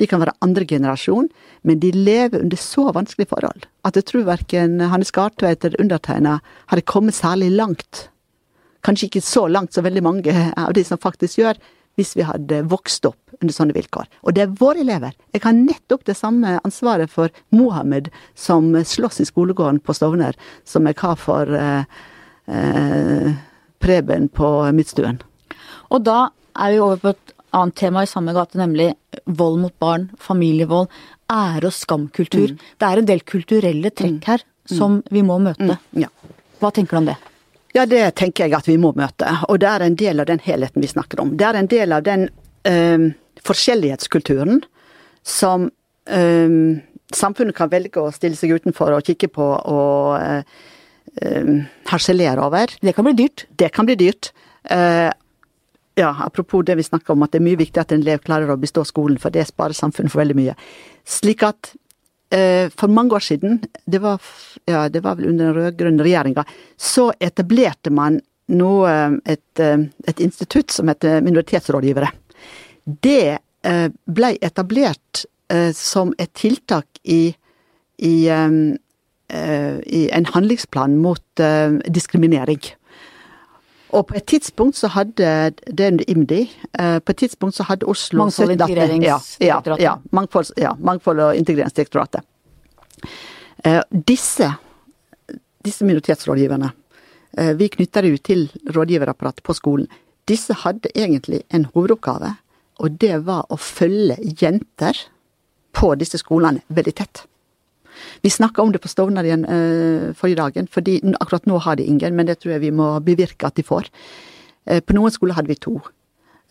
[0.00, 1.28] De kan være andre generasjon,
[1.62, 6.38] men de lever under så vanskelige forhold at jeg tror verken Hanne Skartveit eller undertegna
[6.72, 8.08] hadde kommet særlig langt.
[8.84, 11.60] Kanskje ikke så langt som veldig mange av de som faktisk gjør,
[11.98, 14.08] hvis vi hadde vokst opp under sånne vilkår.
[14.24, 15.12] Og det er våre elever.
[15.34, 20.88] Jeg har nettopp det samme ansvaret for Mohammed som slåss i skolegården på Stovner, som
[20.88, 21.84] jeg har for eh,
[22.48, 23.32] eh,
[23.80, 25.20] Preben på Midtstuen.
[25.90, 26.30] Og da
[26.60, 28.92] er vi over på et annet tema i samme gate, nemlig
[29.24, 30.90] vold mot barn, familievold,
[31.30, 32.54] ære- og skamkultur.
[32.54, 32.60] Mm.
[32.78, 34.26] Det er en del kulturelle trekk mm.
[34.28, 35.76] her som vi må møte.
[35.80, 36.04] Mm.
[36.04, 36.10] Ja.
[36.60, 37.16] Hva tenker du om det?
[37.74, 39.30] Ja, det tenker jeg at vi må møte.
[39.48, 41.36] Og det er en del av den helheten vi snakker om.
[41.38, 42.28] Det er en del av den
[42.66, 43.10] øh,
[43.46, 44.62] forskjellighetskulturen
[45.26, 45.68] som
[46.10, 46.50] øh,
[47.14, 51.54] samfunnet kan velge å stille seg utenfor og kikke på og øh,
[51.90, 52.74] harselere over.
[52.82, 53.46] Det kan bli dyrt.
[53.58, 54.32] Det kan bli dyrt.
[56.00, 58.48] Ja, apropos det vi snakka om, at det er mye viktig at en elev klarer
[58.48, 60.56] å bestå skolen, for det sparer samfunnet for veldig mye.
[61.18, 61.74] Slik at
[62.30, 64.22] Eh, for mange år siden, det var,
[64.64, 66.44] ja, det var vel under den rød-grønne regjeringa,
[66.78, 68.20] så etablerte man
[68.54, 72.10] nå et, eh, et, institutt som heter minoritetsrådgivere.
[72.86, 75.26] Det eh, ble etablert
[75.74, 77.34] som et tiltak i,
[77.98, 81.42] i, i en handlingsplan mot
[81.90, 82.60] diskriminering.
[83.90, 85.28] Og på et tidspunkt så hadde
[85.66, 86.44] det er IMDi,
[86.78, 89.82] på et tidspunkt så hadde Oslo Mangfold- og integreringsdirektoratet.
[89.82, 92.22] Ja, ja, mangfold, ja, mangfold- og integreringsdirektoratet.
[93.64, 94.52] Eh, disse,
[95.64, 96.70] disse minoritetsrådgiverne,
[97.38, 99.88] eh, vi knytter det jo til rådgiverapparatet på skolen.
[100.28, 102.36] Disse hadde egentlig en hovedoppgave,
[102.80, 104.96] og det var å følge jenter
[105.72, 107.26] på disse skolene veldig tett.
[108.24, 111.86] Vi snakka om det på Stovner igjen uh, forrige dagen, fordi akkurat nå har de
[111.88, 113.90] ingen, men det tror jeg vi må bevirke at de får.
[114.68, 115.78] Uh, på noen skoler hadde vi to.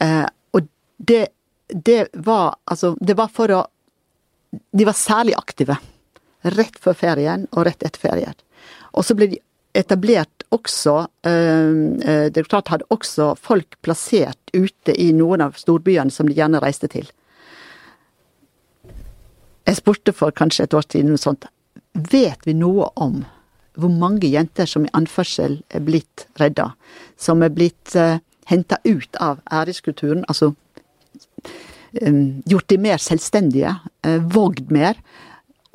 [0.04, 1.28] Uh, og det,
[1.70, 3.66] det var altså Det var for å
[4.74, 5.76] De var særlig aktive
[6.56, 8.36] rett før ferien og rett etter ferien.
[8.96, 9.42] Og så ble de
[9.78, 10.96] etablert også
[11.28, 16.90] eh, Direktoratet hadde også folk plassert ute i noen av storbyene som de gjerne reiste
[16.92, 17.10] til.
[19.70, 21.46] Jeg spurte for kanskje et år siden noe sånt.
[21.94, 23.22] Vet vi noe om
[23.80, 26.72] hvor mange jenter som i anførsel er blitt redda?
[27.22, 28.18] Som er blitt uh,
[28.50, 30.56] henta ut av æreskulturen, altså
[32.02, 33.76] um, gjort de mer selvstendige,
[34.08, 34.98] uh, vågd mer,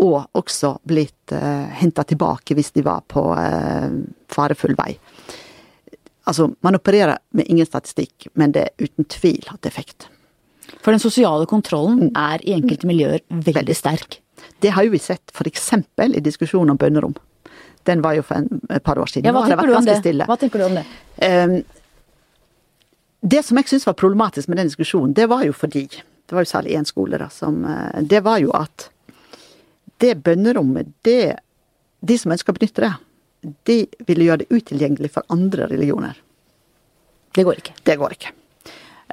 [0.03, 3.95] og også blitt uh, henta tilbake hvis de var på uh,
[4.35, 4.97] farefull vei.
[6.27, 10.09] Altså, man opererer med ingen statistikk, men det er uten tvil hatt effekt.
[10.85, 12.17] For den sosiale kontrollen mm.
[12.21, 14.19] er i enkelte miljøer veldig, sterk.
[14.61, 15.71] Det har jo vi sett f.eks.
[16.05, 17.15] i diskusjonen om bønnerom.
[17.89, 19.29] Den var jo for en, et par år siden.
[19.29, 19.73] Ja, hva, tenker
[20.05, 20.29] det?
[20.29, 20.85] hva, tenker du om det?
[21.25, 21.57] Um,
[23.25, 25.89] det som jeg syns var problematisk med den diskusjonen, det var jo fordi
[26.25, 28.91] Det var jo særlig én skole, da, som uh, Det var jo at
[30.01, 31.37] det bønnerommet, det
[32.01, 32.95] De som ønsker å benytte det,
[33.69, 33.77] de
[34.09, 36.17] ville gjøre det utilgjengelig for andre religioner.
[37.33, 37.77] Det går ikke.
[37.85, 38.33] Det går ikke.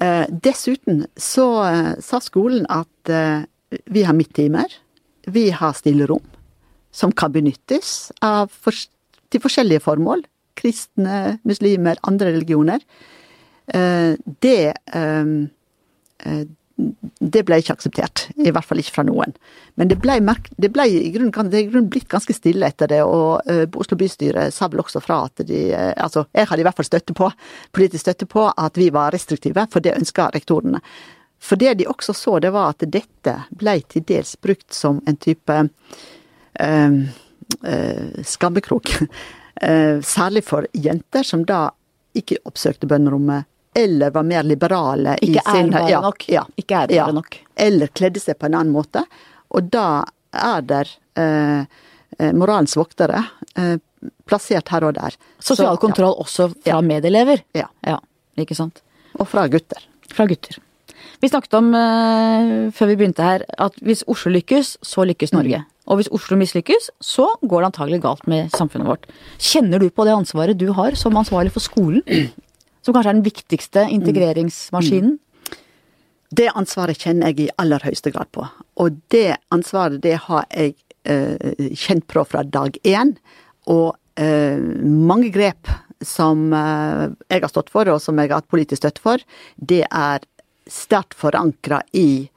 [0.01, 3.43] Eh, dessuten så eh, sa skolen at eh,
[3.93, 4.73] vi har midttimer,
[5.29, 6.23] vi har stillerom,
[6.91, 8.49] som kan benyttes av,
[9.29, 10.25] til forskjellige formål.
[10.57, 12.81] Kristne, muslimer, andre religioner.
[13.71, 14.73] Det
[17.19, 18.25] det ble ikke akseptert.
[18.35, 19.33] I hvert fall ikke fra noen.
[19.79, 20.17] Men det ble,
[20.61, 24.69] det ble i grunnen, det blitt ganske stille etter det, og uh, Oslo bystyre sa
[24.71, 27.31] vel også fra at de uh, Altså, jeg hadde i hvert fall støtte på,
[27.75, 30.81] politisk støtte på, at vi var restriktive, for det ønska rektorene.
[31.41, 35.19] For det de også så, det var at dette ble til dels brukt som en
[35.21, 35.59] type
[36.61, 36.97] uh,
[38.33, 38.95] skammekrok.
[39.61, 41.67] særlig for jenter som da
[42.17, 46.25] ikke oppsøkte bønnerommet eller var mer liberale ikke i sin Ikke ja, nok.
[46.29, 47.37] Ja, ikke ærbare ja, nok.
[47.55, 49.05] Eller kledde seg på en annen måte.
[49.55, 51.63] Og da er der eh,
[52.17, 53.23] eh, moralens voktere
[53.55, 53.77] eh,
[54.27, 55.15] plassert her og der.
[55.39, 57.45] Sosial Så, kontroll også fra medelever.
[57.55, 57.69] Ja.
[57.87, 57.99] ja.
[58.39, 58.83] Ikke sant.
[59.19, 59.87] Og fra gutter.
[60.11, 60.59] Fra gutter.
[61.21, 65.59] Vi snakket om uh, før vi begynte her at hvis Oslo lykkes, så lykkes Norge.
[65.61, 65.67] Mm.
[65.91, 69.05] Og hvis Oslo mislykkes, så går det antagelig galt med samfunnet vårt.
[69.41, 72.01] Kjenner du på det ansvaret du har som ansvarlig for skolen?
[72.81, 75.19] Som kanskje er den viktigste integreringsmaskinen?
[76.31, 78.45] Det ansvaret kjenner jeg i aller høyeste grad på.
[78.79, 83.17] Og det ansvaret det har jeg eh, kjent på fra dag én.
[83.69, 85.69] Og eh, mange grep
[86.01, 89.25] som eh, jeg har stått for, og som jeg har hatt politisk støtte for,
[89.57, 90.23] det er
[90.71, 92.29] sterkt forankra i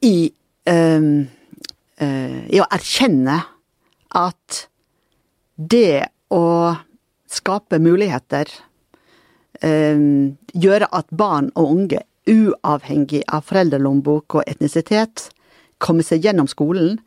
[0.00, 0.30] i,
[0.64, 1.26] um,
[2.00, 3.36] uh, i å erkjenne
[4.16, 4.62] at
[5.60, 6.44] det å
[7.30, 8.48] skape muligheter
[9.60, 11.98] Gjøre at barn og unge,
[12.30, 15.28] uavhengig av foreldrelommebok og etnisitet,
[15.80, 16.98] kommer seg gjennom skolen,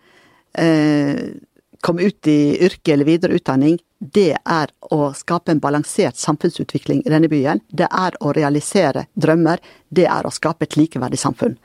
[0.58, 1.26] uh,
[1.84, 7.12] komme ut i yrke eller videre utdanning, det er å skape en balansert samfunnsutvikling i
[7.12, 7.62] denne byen.
[7.72, 9.62] Det er å realisere drømmer.
[9.88, 11.56] Det er å skape et likeverdig samfunn.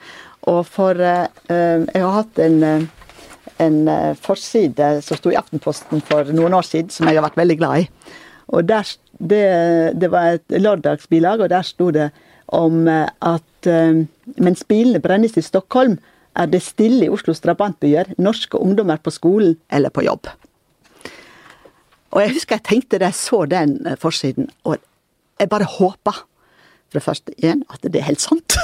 [0.51, 2.89] Og for uh, Jeg har hatt en,
[3.63, 3.79] en
[4.23, 7.87] forside som sto i Aftenposten for noen år siden, som jeg har vært veldig glad
[7.87, 7.89] i.
[8.55, 8.87] Og der,
[9.19, 9.45] det,
[9.99, 12.11] det var et lørdagsbilag, og der sto det
[12.49, 14.05] om at uh,
[14.41, 15.99] mens bilene brennes i Stockholm,
[16.39, 20.29] er det stille i Oslos drabantbyer, norske ungdommer på skolen eller på jobb.
[22.15, 24.79] Og jeg husker jeg tenkte da jeg så den eh, forsiden, og
[25.39, 26.15] jeg bare håpa
[26.89, 28.57] for det første igjen at det er helt sant.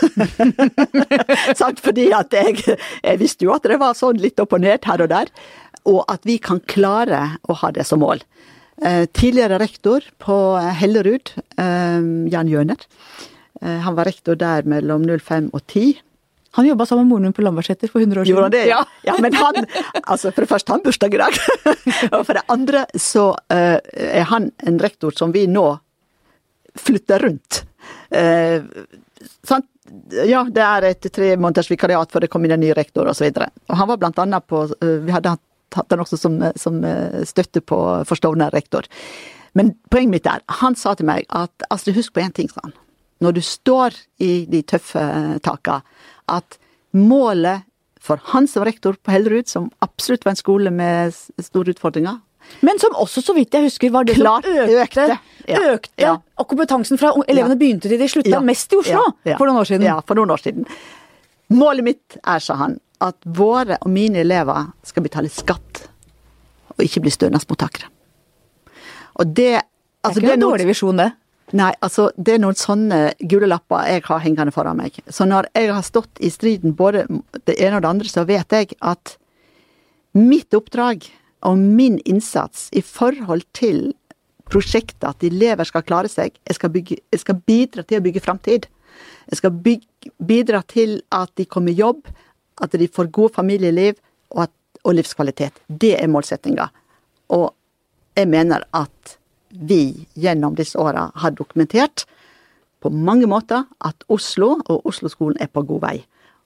[1.61, 1.83] sant?
[1.85, 2.63] Fordi at jeg,
[3.05, 5.33] jeg, visste jo at det var sånn litt opp og ned her og der.
[5.85, 8.25] Og at vi kan klare å ha det som mål.
[8.83, 12.01] Eh, tidligere rektor på Hellerud, eh,
[12.33, 12.81] Jan Jøner.
[13.63, 16.01] Eh, han var rektor der mellom 05 og 10.
[16.55, 18.51] Han jobba sammen med moren min på Lambertseter for 100 år siden.
[18.51, 18.67] Det?
[18.67, 18.85] Ja.
[19.03, 19.17] ja.
[19.21, 19.67] men han
[20.05, 21.39] Altså, for det første, han bursdag i dag.
[22.15, 25.79] og for det andre så er han en rektor som vi nå
[26.79, 27.65] flytter rundt.
[29.43, 29.67] Sant?
[30.11, 33.35] Ja, det er et tre måneders vikariat før det kom inn en ny rektor, osv.
[33.69, 35.43] Han var blant annet på Vi hadde hatt
[35.79, 36.81] han også som, som
[37.27, 38.89] støtte på forstående rektor.
[39.55, 42.65] Men poenget mitt er, han sa til meg at Astrid, husk på én ting, sa
[42.65, 42.75] han.
[43.23, 45.03] Når du står i de tøffe
[45.47, 45.81] taka,
[46.31, 46.59] at
[46.95, 47.67] målet
[48.05, 52.19] for han som rektor på Hellerud, som absolutt var en skole med store utfordringer
[52.65, 56.05] men som også, så vidt jeg husker, var det Klart, som økte, økte, ja, økte
[56.05, 56.15] ja.
[56.41, 59.87] og kompetansen fra elevene begynte til de slutta mest i Oslo for noen år siden.
[59.89, 60.69] Ja, for noen år siden.
[61.55, 65.85] Målet mitt er, sa han, at våre og mine elever skal betale skatt,
[66.75, 67.91] og ikke bli stønadsmottakere.
[69.21, 69.63] Og det
[70.05, 71.07] Altså, det er ikke noen dårlig visjon, det.
[71.57, 72.99] Nei, altså det er noen sånne
[73.31, 74.99] gule lapper jeg har hengende foran meg.
[75.09, 77.07] Så når jeg har stått i striden både
[77.49, 79.15] det ene og det andre, så vet jeg at
[80.13, 81.07] mitt oppdrag
[81.45, 83.95] og min innsats i forhold til
[84.51, 88.25] prosjektet, at elever skal klare seg, jeg skal, bygge, jeg skal bidra til å bygge
[88.25, 88.69] framtid.
[89.31, 92.09] Jeg skal bygge, bidra til at de kommer i jobb,
[92.63, 93.97] at de får gode familieliv
[94.31, 94.53] og, at,
[94.85, 95.59] og livskvalitet.
[95.69, 96.69] Det er målsettinga.
[97.35, 97.51] Og
[98.17, 99.17] jeg mener at
[99.55, 102.05] vi gjennom disse åra har dokumentert
[102.83, 105.97] på mange måter at Oslo og Oslo-skolen er på god vei.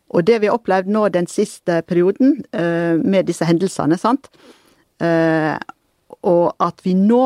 [0.08, 4.30] Og det vi har opplevd nå den siste perioden, uh, med disse hendelsene, sant,
[5.02, 5.56] uh,
[6.22, 7.24] og at vi nå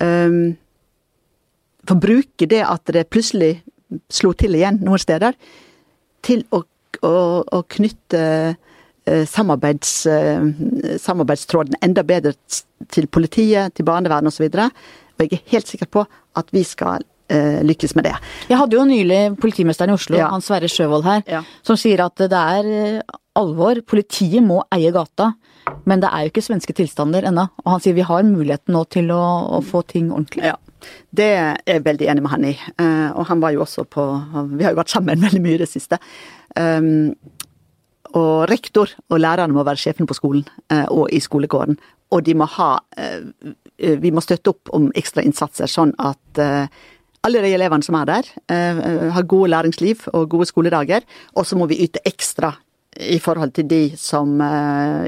[0.00, 0.56] um,
[1.88, 3.62] får bruke det at det plutselig
[4.10, 5.38] slo til igjen noen steder,
[6.26, 6.64] til å,
[7.04, 8.22] å, å knytte
[9.06, 9.90] samarbeids,
[10.98, 12.32] samarbeidstråden enda bedre
[12.90, 14.48] til politiet, til barnevernet osv.
[14.48, 14.80] Og,
[15.20, 16.02] og jeg er helt sikker på
[16.36, 18.14] at vi skal uh, lykkes med det.
[18.50, 20.30] Jeg hadde jo nylig politimesteren i Oslo, ja.
[20.32, 21.42] Hans Sverre Sjøvold her, ja.
[21.66, 23.80] som sier at det er eh, alvor.
[23.86, 25.34] Politiet må eie gata.
[25.88, 27.48] Men det er jo ikke svenske tilstander ennå.
[27.64, 29.22] Og han sier vi har muligheten nå til å,
[29.58, 30.52] å få ting ordentlig.
[30.52, 30.54] Ja.
[31.10, 32.54] Det er jeg veldig enig med han i.
[32.80, 34.04] Uh, og han var jo også på
[34.56, 36.00] Vi har jo vært sammen veldig mye i det siste.
[36.56, 37.14] Um,
[38.16, 41.76] og rektor og lærerne må være sjefen på skolen uh, og i skolegården
[42.14, 46.68] og de må ha eh, Vi må støtte opp om ekstra innsatser, sånn at eh,
[47.26, 48.78] alle de elevene som er der, eh,
[49.12, 51.02] har gode læringsliv og gode skoledager.
[51.34, 52.52] Og så må vi yte ekstra
[53.00, 54.38] i forhold til de som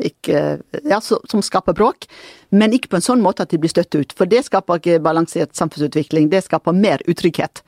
[0.04, 0.42] ikke
[0.88, 2.08] Ja, som skaper bråk.
[2.50, 4.12] Men ikke på en sånn måte at de blir støtt ut.
[4.16, 6.28] For det skaper ikke balansert samfunnsutvikling.
[6.32, 7.62] Det skaper mer utrygghet.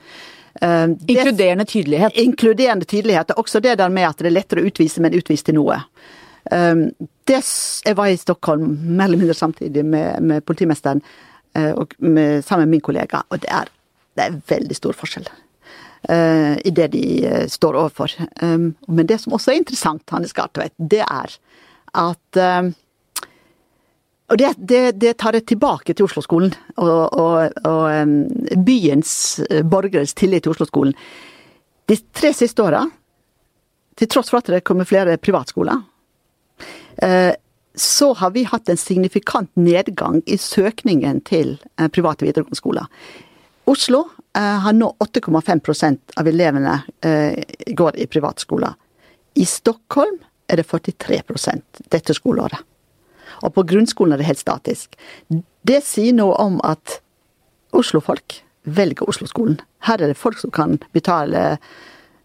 [0.63, 2.13] Uh, inkluderende tydelighet.
[2.13, 3.31] Inkluderende tydelighet.
[3.31, 5.79] Og også det der med at det er lettere å utvise, men utvise til noe.
[6.51, 6.89] Uh,
[7.29, 7.41] det,
[7.85, 11.03] jeg var i Stockholm mer eller mindre samtidig med, med politimesteren
[11.57, 13.71] uh, og med, sammen med min kollega, og det er,
[14.17, 15.29] det er veldig stor forskjell.
[16.09, 18.13] Uh, i det de uh, står overfor.
[18.41, 21.35] Um, men det som også er interessant, Hanne Skartveit, det er
[22.01, 22.71] at um,
[24.31, 28.15] og det, det, det, tar jeg tilbake til Oslo-skolen, og, og, og um,
[28.65, 29.13] byens
[29.67, 30.95] borgeres tillit til Oslo-skolen.
[31.91, 32.85] De tre siste åra,
[33.99, 35.81] til tross for at det kommer flere privatskoler,
[37.03, 37.33] eh,
[37.75, 42.87] så har vi hatt en signifikant nedgang i søkningen til eh, private videregående skoler.
[43.69, 46.79] Oslo eh, har nå 8,5% av elevene
[47.67, 48.73] går i privatskoler.
[49.33, 50.19] I Stockholm
[50.51, 52.59] er det 43% dette skoleåret.
[53.41, 54.97] Og på grunnskolen er det helt statisk.
[55.61, 56.99] Det sier noe om at
[57.71, 59.59] Oslo-folk velger Oslo-skolen.
[59.87, 61.57] Her er det folk som kan betale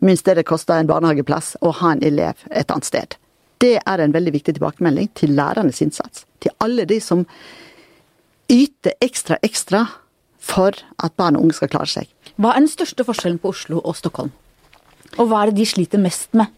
[0.05, 3.17] minst det det koster en barnehageplass, og ha en elev et annet sted.
[3.63, 6.27] Det er en veldig viktig tilbakemelding til lærernes innsats.
[6.41, 7.25] Til alle de som
[8.53, 9.87] yter ekstra, ekstra
[10.47, 12.11] for at barn og unge skal klare seg.
[12.37, 14.33] Hva er den største forskjellen på Oslo og Stockholm?
[15.17, 16.53] Og hva er det de sliter mest med?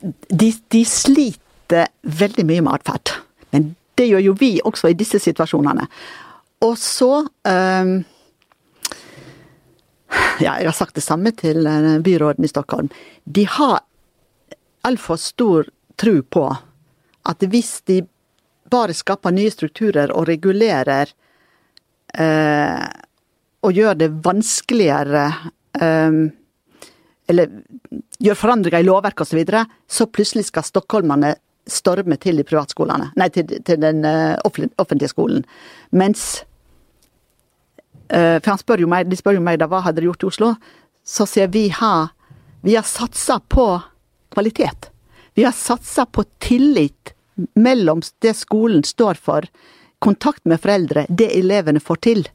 [0.00, 3.16] De, de sliter veldig mye med atferd.
[3.54, 5.88] Men det gjør jo vi også i disse situasjonene.
[6.64, 7.96] Og så um,
[10.40, 12.88] Ja, jeg har sagt det samme til eh, byråden i Stockholm.
[13.24, 13.80] De har
[14.86, 15.66] altfor stor
[15.98, 16.44] tro på
[17.26, 18.02] at hvis de
[18.70, 21.10] bare skaper nye strukturer og regulerer
[22.22, 22.86] eh,
[23.66, 25.26] og gjør det vanskeligere
[25.80, 26.18] eh,
[27.26, 27.50] Eller
[28.22, 31.34] gjør forandringer i lovverk osv., så, videre, så plutselig skal stockholmerne
[31.66, 33.10] storme til de privatskolene.
[33.18, 34.38] Nei, til, til den uh,
[34.78, 35.42] offentlige skolen.
[35.90, 36.44] Mens
[38.14, 40.52] uh, For spør meg, de spør jo meg da hva hadde de gjort i Oslo.
[41.02, 42.12] Så sier vi har
[42.66, 43.80] vi har satsa på
[44.34, 44.90] kvalitet.
[45.34, 47.12] Vi har satsa på tillit
[47.54, 49.44] mellom det skolen står for,
[50.02, 52.26] kontakt med foreldre, det elevene får til.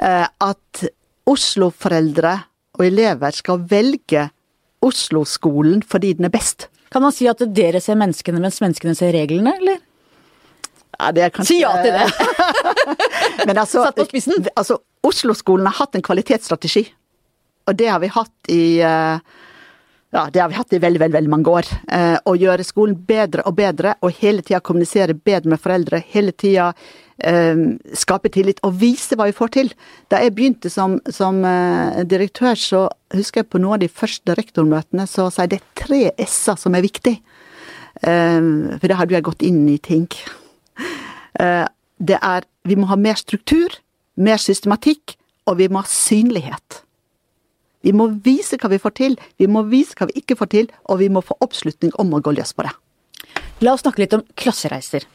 [0.00, 0.84] Eh, at
[1.30, 2.34] Oslo-foreldre
[2.78, 4.28] og elever skal velge
[4.84, 6.68] Oslo-skolen fordi den er best.
[6.90, 9.82] Kan man si at dere ser menneskene mens menneskene ser reglene, eller?
[11.00, 11.54] Ja, det er kanskje...
[11.54, 12.08] Si ja til det!
[13.48, 14.48] Men altså, Satt på spissen.
[14.58, 16.82] Altså, Oslo-skolen har hatt en kvalitetsstrategi.
[17.70, 19.22] Og det har vi hatt i uh,
[20.10, 21.68] ja, det har vi hatt i veldig, veldig, veldig mange år.
[21.86, 26.00] Eh, å gjøre skolen bedre og bedre, og hele tida kommunisere bedre med foreldre.
[26.10, 26.72] Hele tida
[27.22, 27.62] eh,
[27.94, 29.70] skape tillit, og vise hva vi får til.
[30.10, 32.82] Da jeg begynte som, som eh, direktør, så
[33.14, 36.58] husker jeg på noen av de første rektormøtene, så sa jeg det er tre s-er
[36.58, 37.14] som er viktig.
[38.02, 40.10] Eh, for da hadde jeg gått inn i ting.
[41.38, 41.66] Eh,
[42.00, 43.72] det er Vi må ha mer struktur,
[44.20, 45.14] mer systematikk,
[45.48, 46.82] og vi må ha synlighet.
[47.86, 50.72] Vi må vise hva vi får til, vi må vise hva vi ikke får til,
[50.88, 52.74] og vi må få oppslutning om å gå løs på det.
[53.64, 55.06] La oss snakke litt om klassereiser.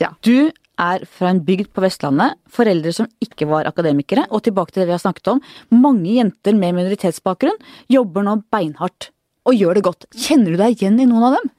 [0.00, 0.12] Ja.
[0.24, 4.82] Du er fra en bygd på Vestlandet, foreldre som ikke var akademikere, og tilbake til
[4.82, 5.40] det vi har snakket om,
[5.72, 7.58] mange jenter med minoritetsbakgrunn
[7.92, 9.10] jobber nå beinhardt
[9.48, 10.06] og gjør det godt.
[10.16, 11.50] Kjenner du deg igjen i noen av dem?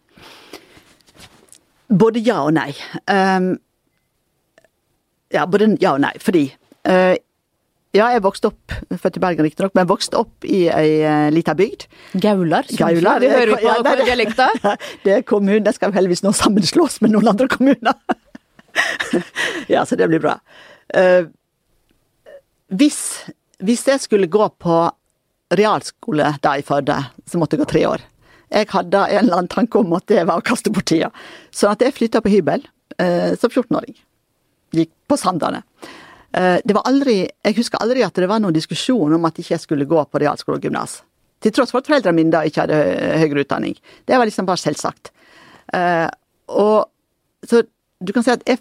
[2.01, 2.69] Både ja og nei.
[3.09, 3.53] Um,
[5.33, 6.13] ja, både ja og nei.
[6.23, 6.45] Fordi
[6.87, 7.15] uh,
[7.91, 8.73] ja, jeg vokste opp,
[9.03, 11.89] født i Bergen riktignok, men vokste opp i ei uh, lita bygd.
[12.23, 12.69] Gaular?
[12.79, 13.19] Gaular.
[13.19, 14.47] Du hører på, ja, på dialekta.
[15.03, 17.97] Det er kommunen, det skal jo heldigvis nå sammenslås med noen andre kommuner.
[19.73, 20.37] ja, så det blir bra.
[20.95, 21.27] Uh,
[22.79, 23.01] hvis,
[23.59, 24.77] hvis jeg skulle gå på
[25.51, 26.95] realskole da i Førde,
[27.27, 28.05] så måtte jeg gå tre år.
[28.51, 31.11] Jeg hadde en eller annen tanke om at det var å kaste bort tida.
[31.51, 32.63] Så at jeg flytta på hybel
[33.03, 33.99] uh, som 14-åring.
[34.79, 35.65] Gikk på Sandane.
[36.33, 39.55] Eh, det var aldri, Jeg husker aldri at det var noen diskusjon om at ikke
[39.55, 41.01] jeg skulle gå på realskole og gymnas.
[41.41, 42.77] Til tross for at foreldrene mine da ikke hadde
[43.19, 43.75] høyere utdanning.
[44.05, 45.11] Det var liksom bare selvsagt.
[45.73, 46.07] Uh,
[46.51, 47.63] og så
[48.01, 48.59] du kan si at jeg,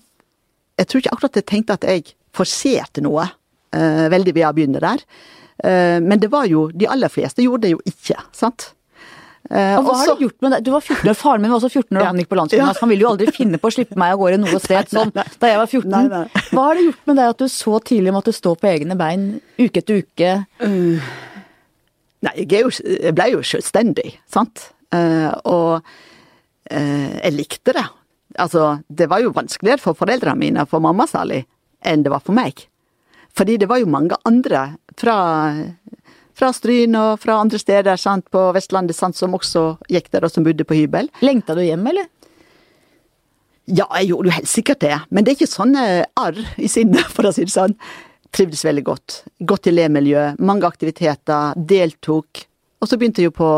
[0.79, 4.83] jeg tror ikke akkurat jeg tenkte at jeg forserte noe uh, veldig ved å begynne
[4.83, 5.05] der.
[5.61, 8.71] Men det var jo De aller fleste gjorde det jo ikke, sant?
[9.51, 10.61] Uh, og hva har du gjort med det?
[10.63, 12.11] Du var 14 år, Faren min var også 14 år da ja.
[12.13, 12.69] han gikk på landsskolen.
[12.71, 12.75] Ja.
[12.79, 15.25] Han ville jo aldri finne på å slippe meg av gårde noe sted sånn da
[15.51, 15.89] jeg var 14.
[15.91, 16.45] Nei, nei.
[16.53, 19.25] Hva har det gjort med deg at du så tidlig måtte stå på egne bein
[19.59, 20.37] uke etter uke?
[20.63, 21.11] Uh,
[22.29, 24.71] nei, jeg, jo, jeg, ble jo selvstendig, sant.
[24.95, 25.97] Uh, og
[26.71, 27.83] jeg likte det.
[28.39, 31.41] Altså, det var jo vanskeligere for foreldrene mine, for mamma særlig,
[31.83, 32.63] enn det var for meg.
[33.35, 35.17] Fordi det var jo mange andre fra
[36.41, 40.33] fra Stryn og fra andre steder sant, på Vestlandet sant, som også gikk der, og
[40.33, 41.11] som bodde på hybel.
[41.25, 42.09] Lengta du hjem, eller?
[43.71, 44.97] Ja, jeg gjorde jo helt sikkert det.
[45.11, 45.83] Men det er ikke sånne
[46.19, 47.77] arr i sinnet, for å si det sånn.
[48.35, 49.19] Trivdes veldig godt.
[49.47, 52.45] Godt elevmiljø, mange aktiviteter, deltok.
[52.81, 53.51] Og så begynte jeg jo på,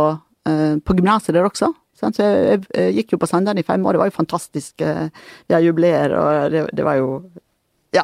[0.49, 1.71] uh, på gymnaset der også.
[1.99, 2.19] Sant?
[2.19, 2.65] Så jeg,
[2.97, 4.83] gikk jo på Sandane i fem år, det var jo fantastisk.
[4.83, 7.21] Vi har jubileer, og det, det, var jo
[7.95, 8.03] Ja.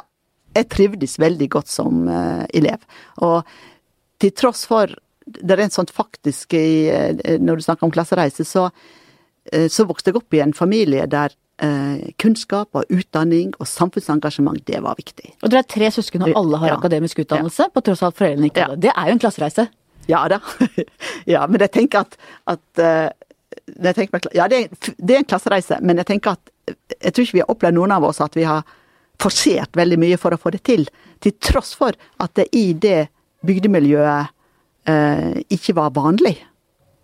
[0.54, 2.84] Jeg trivdes veldig godt som uh, elev.
[3.26, 3.42] Og
[4.18, 4.94] til tross for
[5.28, 8.70] det en sånt faktisk i, eh, Når du snakker om klassereise, så,
[9.52, 14.64] eh, så vokste jeg opp i en familie der eh, kunnskap og utdanning og samfunnsengasjement,
[14.66, 15.34] det var viktig.
[15.42, 16.76] Og dere er tre søsken, og alle har ja.
[16.78, 17.68] akademisk utdannelse, ja.
[17.74, 18.88] på tross av at foreldrene ikke hadde det.
[18.88, 19.68] Det er jo en klassereise.
[20.08, 20.38] Ja da.
[21.34, 22.16] ja, men jeg tenker at,
[22.46, 26.54] at jeg tenker meg, Ja, det er, det er en klassereise, men jeg tenker at
[27.02, 28.62] jeg tror ikke vi har opplevd noen av oss at vi har
[29.20, 30.86] forsert veldig mye for å få det til.
[31.20, 33.08] Til tross for at det i det
[33.46, 34.32] bygdemiljøet
[34.88, 36.36] eh, ikke var vanlig.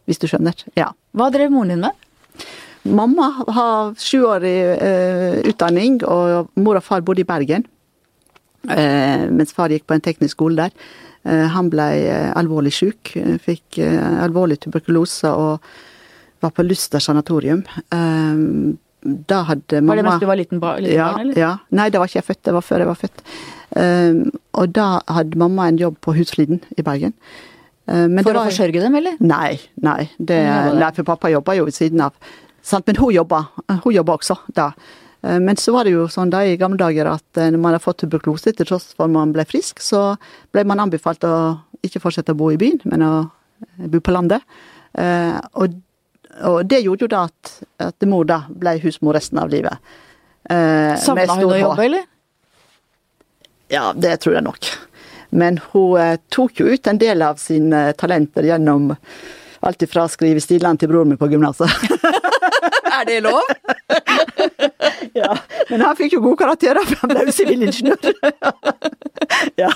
[0.04, 0.56] Hvis du skjønner.
[0.76, 0.90] Ja.
[1.16, 2.48] Hva drev moren din med?
[2.84, 7.64] Mamma har sjuårig eh, utdanning, og mor og far bodde i Bergen.
[8.68, 10.76] Eh, mens far gikk på en teknisk skole der.
[11.24, 15.68] Eh, han ble eh, alvorlig syk, eh, fikk alvorlig tuberkulose og
[16.44, 17.62] var på Luster sanatorium.
[19.04, 21.40] Da hadde mamma Var det mens du var liten, ba liten ja, barn, eller?
[21.40, 21.50] Ja.
[21.76, 22.42] Nei, da var ikke jeg født.
[22.48, 23.24] Det var før jeg var født.
[23.74, 24.22] Um,
[24.54, 27.16] og da hadde mamma en jobb på Husfliden i Bergen.
[27.84, 29.18] Men For det å forsørge dem, eller?
[29.20, 30.06] Nei, nei.
[30.16, 30.38] Det,
[30.80, 32.14] nei, for pappa jobba jo ved siden av.
[32.64, 32.86] Sant?
[32.88, 34.70] Men hun jobba, hun jobba også da.
[35.24, 37.76] Eh, Men så var det jo sånn da i gamle dager at eh, når man
[37.76, 40.14] har fått tuberkulose til tross for at man ble frisk, så
[40.54, 41.34] ble man anbefalt å
[41.84, 44.44] ikke fortsette å bo i byen, men å eh, bo på landet.
[44.94, 45.72] Og,
[46.42, 47.52] og det gjorde jo da at,
[47.90, 49.94] at mor da ble husmor resten av livet.
[50.50, 52.10] Eh, Savna hun å jobbe, eller?
[53.72, 54.68] Ja, det tror jeg nok.
[55.34, 58.92] Men hun eh, tok jo ut en del av sine talenter gjennom
[59.64, 61.70] alt ifra å skrive stilene til broren min på gymnaset.
[62.94, 63.42] Er det lov?
[65.20, 65.32] ja,
[65.70, 68.14] men han fikk jo gode karakterer, for han ble jo sivilingeniør.
[69.62, 69.70] ja.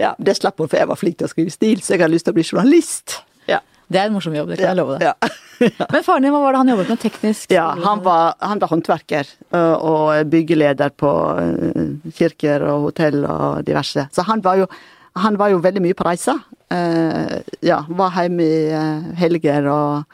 [0.00, 2.16] ja, det slapp hun, for jeg var flink til å skrive stil, så jeg hadde
[2.16, 3.20] lyst til å bli journalist.
[3.46, 3.60] Ja.
[3.86, 5.12] Det er en morsom jobb, det kan jeg love deg.
[5.12, 5.30] Ja.
[5.92, 7.00] Men faren din, hva var det han jobbet med?
[7.02, 7.52] Teknisk?
[7.54, 13.64] Ja, han var, han var håndverker øh, og byggeleder på øh, kirker og hotell og
[13.66, 14.08] diverse.
[14.12, 14.68] Så han var jo,
[15.16, 16.36] han var jo veldig mye på reise.
[16.72, 20.04] Eh, ja, var hjemme i helger, og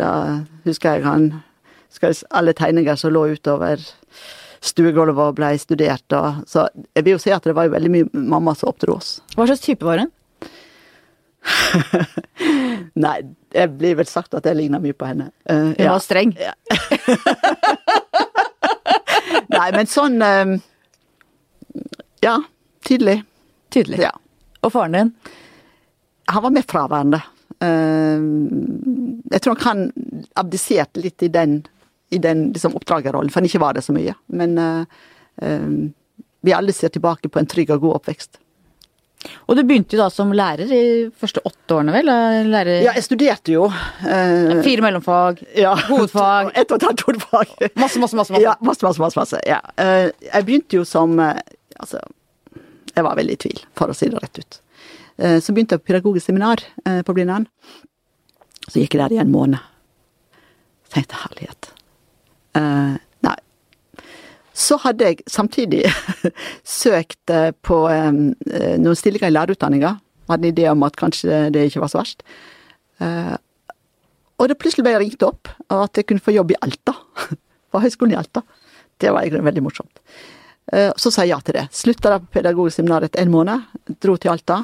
[0.00, 0.10] da
[0.66, 1.30] husker jeg han
[2.36, 3.80] alle tegninger som lå utover
[4.66, 6.04] stuegulvet og ble studert.
[6.16, 6.66] Og, så
[6.96, 9.16] jeg vil jo si at det var jo veldig mye mamma som oppdro oss.
[9.36, 10.12] Hva slags type var hun?
[13.04, 13.16] Nei,
[13.52, 15.30] det blir vel sagt at jeg ligner mye på henne.
[15.48, 16.34] Uh, Hun var streng.
[16.40, 16.54] Ja.
[19.56, 20.56] Nei, men sånn um,
[22.24, 22.36] Ja,
[22.86, 23.20] tydelig.
[23.72, 23.98] Tydelig.
[24.06, 24.12] Ja.
[24.64, 25.10] Og faren din?
[26.32, 27.20] Han var mer fraværende.
[27.62, 28.20] Uh,
[29.32, 29.80] jeg tror nok han
[30.38, 31.60] abdiserte litt i den,
[32.10, 34.14] i den liksom, oppdragerrollen, for han ikke var det så mye.
[34.34, 34.82] Men uh,
[35.42, 35.78] um,
[36.46, 38.32] vi alle ser tilbake på en trygg og god oppvekst.
[39.46, 40.82] Og du begynte jo da som lærer i
[41.18, 42.10] første åtte årene, vel?
[42.50, 43.66] Lærer Ja, jeg studerte jo.
[44.06, 46.50] eh, Fire mellomfag, ja, hovedfag.
[46.54, 47.54] Ett og et halvt hovedfag.
[47.78, 48.32] Masse, masse, masse.
[48.34, 48.42] masse.
[48.44, 49.18] Ja, masse, masse, masse.
[49.20, 49.60] masse ja.
[49.76, 51.38] Eh, jeg begynte jo som eh,
[51.76, 51.98] Altså,
[52.96, 54.60] jeg var veldig i tvil, for å si det rett ut.
[55.20, 57.44] Eh, så begynte jeg på pedagogisk seminar eh, på Blindern.
[58.66, 59.60] Så gikk jeg der i en måned.
[60.88, 61.68] Så tenkte jeg herlighet.
[64.56, 65.84] Så hadde jeg samtidig
[66.80, 68.08] søkt eh, på eh,
[68.80, 69.96] noen stillinger i lærerutdanninga.
[70.30, 72.24] Hadde en idé om at kanskje det ikke var så verst.
[73.04, 73.34] Eh,
[74.36, 76.96] og det plutselig ble jeg ringt opp, at jeg kunne få jobb i Alta.
[77.72, 78.42] På Høgskolen i Alta.
[78.96, 80.00] Det var egentlig veldig morsomt.
[80.96, 81.66] Så sa jeg ja til det.
[81.76, 83.66] Slutta da på pedagogseminaret etter en måned.
[84.02, 84.56] Dro til Alta.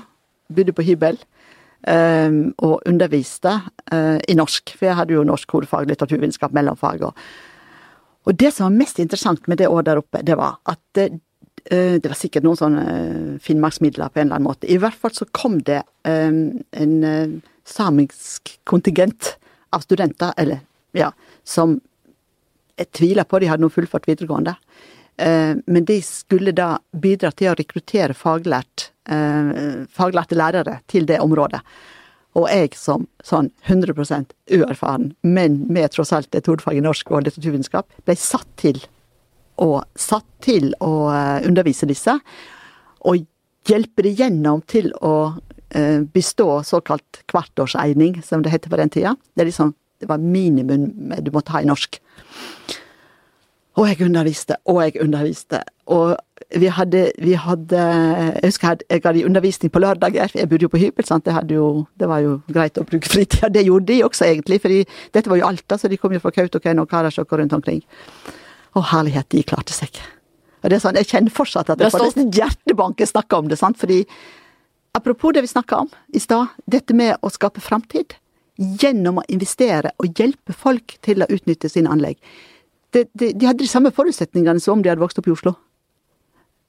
[0.50, 1.18] Bodde på hybel.
[2.64, 3.52] Og underviste
[3.92, 4.72] i norsk.
[4.78, 7.04] For jeg hadde jo norsk hovedfag, litteraturvitenskap, mellomfag.
[7.06, 7.20] Og,
[8.22, 11.14] og det som var mest interessant med det året der oppe, det var at eh,
[11.98, 14.70] det var sikkert noen sånne eh, Finnmarksmidler på en eller annen måte.
[14.70, 19.36] I hvert fall så kom det um, en samisk kontingent
[19.72, 20.62] av studenter, eller
[20.98, 21.12] ja,
[21.44, 21.78] som
[22.78, 24.54] jeg tviler på de hadde noe fullført videregående.
[25.22, 28.88] Men de skulle da bidra til å rekruttere faglært,
[29.92, 31.60] faglærte lærere til det området.
[32.38, 33.92] Og jeg som sånn 100
[34.56, 38.80] uerfaren, men med tross alt et hovedfag i norsk og litteraturvitenskap, ble satt til
[39.60, 42.14] å, satt til å eh, undervise disse.
[43.04, 43.26] Og
[43.68, 45.34] hjelpe de gjennom til å
[45.76, 49.14] eh, bestå såkalt kvartårsegning, som det heter på den tida.
[49.36, 50.88] Det, liksom, det var minimum
[51.20, 52.00] du måtte ha i norsk.
[53.80, 55.62] Og jeg underviste, og jeg underviste.
[55.92, 56.16] Og
[56.60, 60.34] vi hadde, vi hadde Jeg husker jeg hadde, undervisning på lørdager.
[60.34, 61.28] Jeg bodde jo på hybel, sant.
[61.50, 63.48] Jo, det var jo greit å bruke fritida.
[63.48, 64.60] Det gjorde de også, egentlig.
[64.60, 67.56] fordi dette var jo Alta, så de kom jo fra Kautokeino og Karasjok og rundt
[67.56, 67.80] omkring.
[68.74, 69.96] Å, herlighet, de klarte seg.
[70.62, 73.48] Og det er sånn, Jeg kjenner fortsatt at jeg får nesten hjertebank jeg snakker om
[73.48, 73.58] det.
[73.58, 73.80] sant?
[73.80, 74.04] Fordi
[74.94, 78.12] Apropos det vi snakka om i stad, dette med å skape framtid
[78.56, 82.18] gjennom å investere og hjelpe folk til å utnytte sine anlegg.
[82.92, 85.54] Det, de, de hadde de samme forutsetningene som om de hadde vokst opp i Oslo.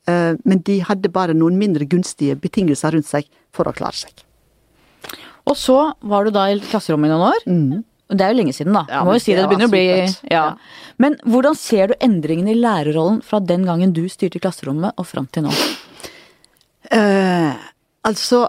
[0.09, 4.23] Eh, men de hadde bare noen mindre gunstige betingelser rundt seg for å klare seg.
[5.49, 7.45] Og så var du da i klasserommet i noen år.
[7.47, 7.83] Mm.
[8.13, 8.83] Det er jo lenge siden, da.
[8.91, 10.07] Ja, må jo si det, det det begynner å bli ja.
[10.31, 10.43] Ja.
[11.01, 15.27] Men hvordan ser du endringene i lærerrollen fra den gangen du styrte klasserommet og fram
[15.33, 15.55] til nå?
[16.93, 17.55] Uh,
[18.05, 18.45] altså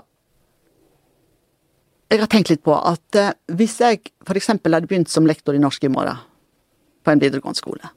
[2.12, 4.51] jeg har tenkt litt på at uh, hvis jeg f.eks.
[4.59, 6.20] hadde begynt som lektor i norsk i morgen,
[7.05, 7.90] på en videregående skole,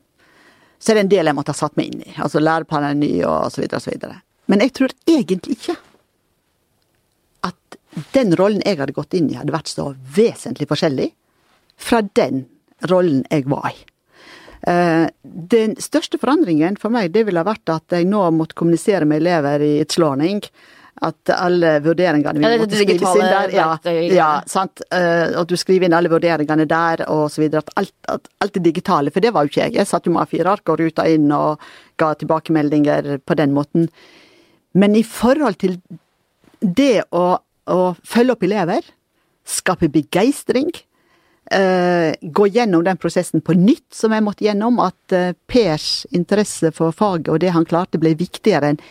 [0.78, 2.16] så er det en del jeg måtte ha satt meg inn i.
[2.22, 4.20] Altså læreplanen er ny, og så videre og så videre.
[4.48, 5.78] Men jeg tror egentlig ikke
[7.48, 7.80] at
[8.14, 11.10] den rollen jeg hadde gått inn i, hadde vært så vesentlig forskjellig
[11.82, 12.46] fra den
[12.90, 13.80] rollen jeg var i.
[14.68, 19.22] Eh, den største forandringen for meg, det ville vært at jeg nå måtte kommunisere med
[19.24, 20.42] elever i It's Learning.
[21.06, 23.52] At alle vurderingene vi Ja, måtte skrives inn der.
[23.54, 23.68] Ja,
[24.16, 24.82] ja, sant.
[24.90, 27.62] Eh, At du skriver inn alle vurderingene der, og så videre.
[27.62, 29.14] At alt, at alt det digitale.
[29.14, 29.76] For det var jo ikke jeg.
[29.78, 31.62] Jeg satt jo med A4-ark og ruta inn og
[32.02, 33.88] ga tilbakemeldinger på den måten.
[34.74, 35.78] Men i forhold til
[36.62, 37.28] det å,
[37.70, 38.94] å følge opp elever,
[39.46, 40.74] skape begeistring,
[41.48, 46.74] Uh, gå gjennom den prosessen på nytt som jeg måtte gjennom, at uh, Pers interesse
[46.76, 48.82] for faget og det han klarte, ble viktigere enn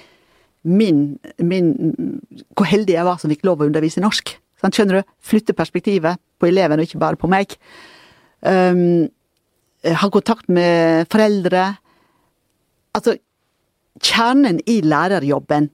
[0.66, 1.68] min, min
[2.56, 4.34] Hvor heldig jeg var som fikk lov å undervise i norsk.
[4.60, 5.12] Sant, skjønner du?
[5.22, 7.54] Flytte perspektivet på eleven, og ikke bare på meg.
[8.40, 9.08] Um,
[9.86, 11.68] ha kontakt med foreldre.
[12.96, 13.16] Altså,
[14.02, 15.68] kjernen i lærerjobben,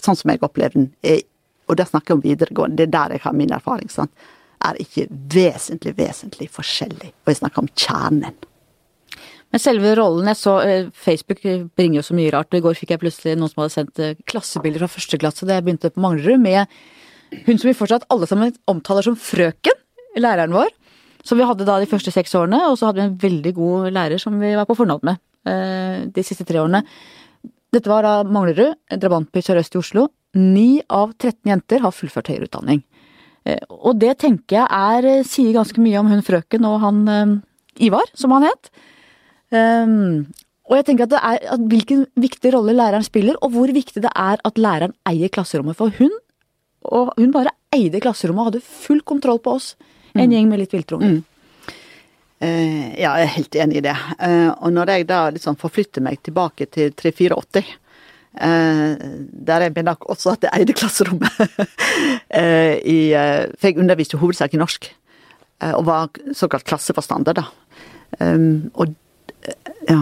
[0.00, 1.22] sånn som jeg opplever den, er,
[1.70, 4.28] og da snakker jeg om videregående, det er der jeg har min erfaring, sant,
[4.66, 7.12] er ikke vesentlig, vesentlig forskjellig.
[7.22, 8.36] Og jeg snakker om kjernen.
[9.50, 11.40] Men selve rollen jeg så, eh, Facebook
[11.76, 12.54] bringer jo så mye rart.
[12.54, 15.56] I går fikk jeg plutselig noen som hadde sendt eh, klassebilder fra første klasse da
[15.58, 16.66] jeg begynte på Manglerud, med
[17.46, 19.76] hun som vi fortsatt alle sammen omtaler som frøken,
[20.18, 20.70] læreren vår.
[21.26, 23.90] Som vi hadde da de første seks årene, og så hadde vi en veldig god
[23.92, 25.18] lærer som vi var på fornavn med
[25.50, 26.80] eh, de siste tre årene.
[27.74, 30.06] Dette var da Manglerud, drabantby sørøst i Oslo.
[30.38, 32.80] Ni av 13 jenter har fullført høyere utdanning.
[33.44, 37.02] Eh, Og det tenker jeg er, eh, sier ganske mye om hun frøken og han
[37.08, 37.36] eh,
[37.86, 38.70] Ivar, som han het.
[39.50, 40.28] Um,
[40.70, 44.02] og jeg tenker at det er at hvilken viktig rolle læreren spiller, og hvor viktig
[44.04, 45.78] det er at læreren eier klasserommet.
[45.78, 46.12] For hun,
[46.86, 49.74] og hun bare eide klasserommet og hadde full kontroll på oss.
[50.14, 51.20] En gjeng med litt viltrunger.
[52.40, 53.96] Eh, ja, jeg er helt enig i det.
[54.16, 57.76] Uh, og når jeg da liksom forflytter meg tilbake til 3480
[58.30, 58.94] Uh,
[59.46, 64.54] der jeg mener også at jeg eide klasserommet uh, i, uh, For jeg underviste hovedsak
[64.54, 64.86] i norsk,
[65.62, 67.48] eh, og var såkalt klasseforstander, da.
[68.20, 68.94] Um, og eh,
[69.88, 70.00] ja.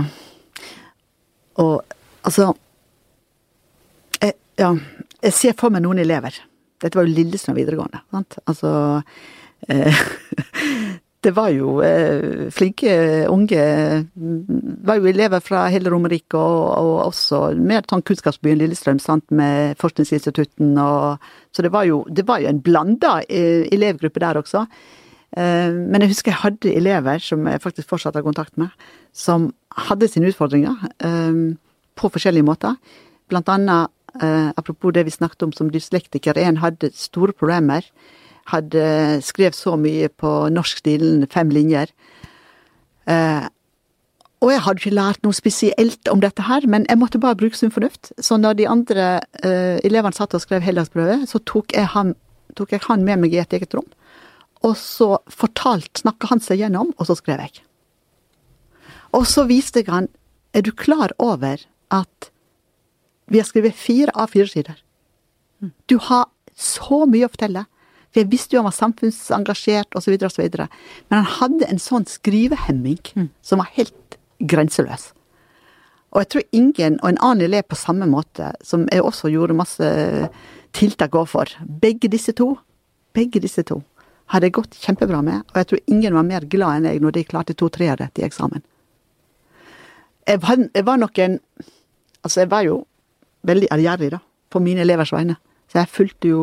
[1.59, 1.83] Og
[2.23, 2.53] altså
[4.23, 4.73] jeg, Ja,
[5.23, 6.35] jeg ser for meg noen elever.
[6.79, 8.03] Dette var jo Lillestrøm videregående.
[8.15, 8.39] sant?
[8.47, 9.03] Altså
[9.69, 10.03] eh,
[11.21, 12.93] Det var jo eh, flinke
[13.27, 13.63] unge
[14.87, 19.75] var jo elever fra hele Romerike, og, og også mer sånn kunnskapsbyen Lillestrøm, sant, med
[19.83, 21.19] forskningsinstitutten og
[21.51, 24.63] Så det var jo, det var jo en blanda eh, elevgruppe der også.
[25.37, 28.73] Eh, Men jeg husker jeg hadde elever som jeg faktisk fortsatt har kontakt med,
[29.13, 29.53] som
[29.89, 31.59] hadde sine utfordringer eh,
[31.99, 32.79] på forskjellige måter.
[33.29, 37.85] Blant annet, eh, apropos det vi snakket om som dyslektiker, en hadde store problemer.
[38.49, 41.91] Hadde skrev så mye på norskstilen, fem linjer.
[44.41, 47.57] Og jeg hadde ikke lært noe spesielt om dette her, men jeg måtte bare bruke
[47.59, 48.13] sunn fornuft.
[48.17, 49.21] Så når de andre
[49.85, 52.15] elevene satt og skrev heldagsprøve, så tok jeg, han,
[52.57, 53.89] tok jeg han med meg i et eget rom.
[54.67, 57.63] Og så fortalt, snakka han seg gjennom, og så skrev jeg.
[59.17, 60.11] Og så viste jeg han
[60.57, 61.61] Er du klar over
[61.93, 62.31] at
[63.29, 64.79] vi har skrevet fire av fire sider?
[65.87, 66.25] Du har
[66.57, 67.67] så mye å fortelle.
[68.09, 70.47] For jeg visste jo han var samfunnsengasjert osv., osv.
[70.57, 75.11] Men han hadde en sånn skrivehemming som var helt grenseløs.
[76.15, 79.59] Og jeg tror ingen, og en annen elev på samme måte, som jeg også gjorde
[79.59, 79.91] masse
[80.77, 81.53] tiltak overfor,
[81.83, 82.55] begge disse to,
[83.13, 83.83] begge disse to,
[84.33, 87.17] hadde jeg gått kjempebra med, og jeg tror ingen var mer glad enn jeg når
[87.17, 88.65] de klarte to treere til eksamen.
[90.29, 91.41] Jeg var, jeg var nok en
[92.27, 92.81] Altså, jeg var jo
[93.47, 94.19] veldig ærgjerrig, da,
[94.51, 95.37] på mine elevers vegne.
[95.71, 96.41] Så jeg fulgte jo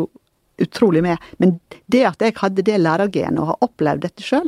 [0.63, 1.21] utrolig med.
[1.37, 1.57] Men
[1.91, 4.47] det at jeg hadde det lærergenet og har opplevd dette sjøl,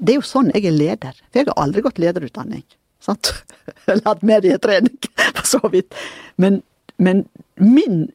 [0.00, 1.20] det er jo sånn jeg er leder.
[1.28, 2.64] For jeg har aldri gått lederutdanning.
[3.02, 3.34] Sant?
[3.90, 4.96] Eller hatt medietrening,
[5.36, 5.94] for så vidt.
[6.40, 6.62] Men,
[6.96, 7.26] men
[7.60, 8.06] min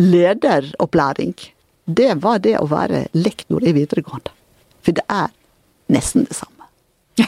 [0.00, 1.36] lederopplæring,
[1.84, 4.32] det var det å være lektor i videregående.
[4.84, 5.32] For det er
[5.92, 6.50] nesten det samme.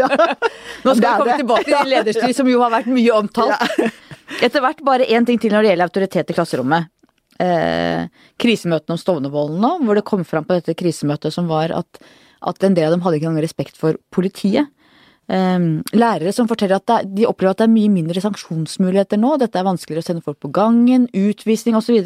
[0.00, 0.08] ja.
[0.84, 1.36] Nå skal vi komme det.
[1.42, 3.76] tilbake til lederstyr, som jo har vært mye omtalt.
[4.44, 6.90] Etter hvert bare én ting til når det gjelder autoritet i klasserommet.
[7.40, 8.04] Eh,
[8.40, 12.02] krisemøtene om Stovnervollen nå, hvor det kom fram på dette krisemøtet som var at,
[12.44, 14.68] at en del av dem hadde ikke engang respekt for politiet.
[15.30, 19.36] Eh, lærere som forteller at de opplever at det er mye mindre sanksjonsmuligheter nå.
[19.40, 22.00] Dette er vanskeligere å sende folk på gangen, utvisning osv.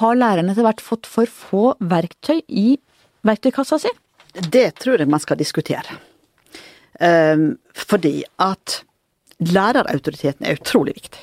[0.00, 2.68] Har lærerne etter hvert fått for få verktøy i
[3.26, 3.92] verktøykassa si?
[4.30, 5.98] Det tror jeg man skal diskutere.
[7.00, 8.82] Um, fordi at
[9.40, 11.22] lærerautoriteten er utrolig viktig.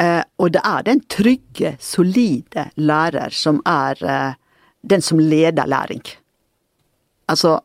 [0.00, 4.34] Eh, og det er den trygge, solide lærer som er eh,
[4.80, 6.02] den som leder læring.
[7.28, 7.58] Altså,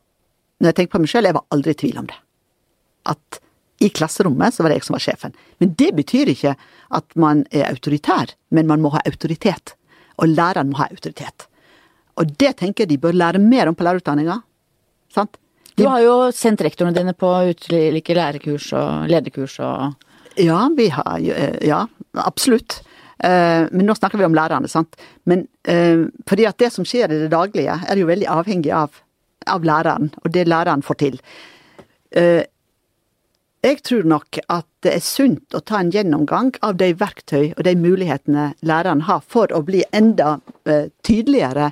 [0.59, 2.17] når jeg tenker på meg sjøl, jeg var aldri i tvil om det.
[3.07, 3.41] At
[3.79, 5.35] i klasserommet så var det jeg som var sjefen.
[5.61, 6.55] Men det betyr ikke
[6.97, 9.75] at man er autoritær, men man må ha autoritet.
[10.17, 11.45] Og læreren må ha autoritet.
[12.17, 14.39] Og det tenker jeg de bør lære mer om på lærerutdanninga.
[15.13, 15.37] Sant?
[15.77, 17.29] Du har jo sendt rektorene dine på
[17.69, 19.93] ulike lærekurs og lederkurs og
[20.37, 21.83] Ja, vi har eh, Ja,
[22.13, 22.81] absolutt.
[23.17, 24.97] Eh, men nå snakker vi om lærerne, sant.
[25.25, 28.97] Men eh, fordi at det som skjer i det daglige, er jo veldig avhengig av,
[29.45, 31.21] av læreren, og det læreren får til.
[33.65, 37.63] Jeg tror nok at det er sunt å ta en gjennomgang av de verktøy og
[37.65, 40.37] de mulighetene læreren har for å bli enda
[41.03, 41.71] tydeligere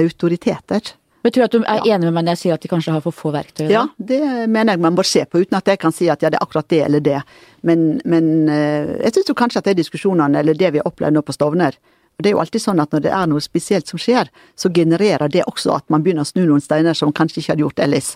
[0.00, 0.94] autoriteter.
[1.24, 2.92] Men tror jeg at du er enig med meg når jeg sier at de kanskje
[2.92, 3.68] har for få verktøy?
[3.72, 6.28] Ja, det mener jeg man bør se på, uten at jeg kan si at ja,
[6.28, 7.22] det er akkurat det eller det.
[7.64, 11.36] Men, men jeg syns kanskje at de diskusjonene, eller det vi har opplevd nå på
[11.36, 11.78] Stovner,
[12.14, 14.70] og det er jo alltid sånn at når det er noe spesielt som skjer, så
[14.70, 17.82] genererer det også at man begynner å snu noen steiner som kanskje ikke hadde gjort
[17.82, 18.12] ellers.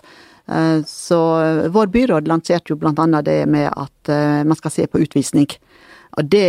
[0.89, 1.17] Så
[1.69, 4.11] vår byråd lanserte jo annet det med at
[4.49, 5.45] man skal se på utvisning.
[6.17, 6.47] Og det,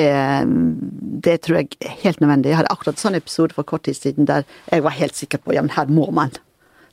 [1.25, 2.51] det tror jeg er helt nødvendig.
[2.51, 5.43] Jeg hadde akkurat en sånn episode for kort tid siden der jeg var helt sikker
[5.45, 6.33] på ja, men her må man.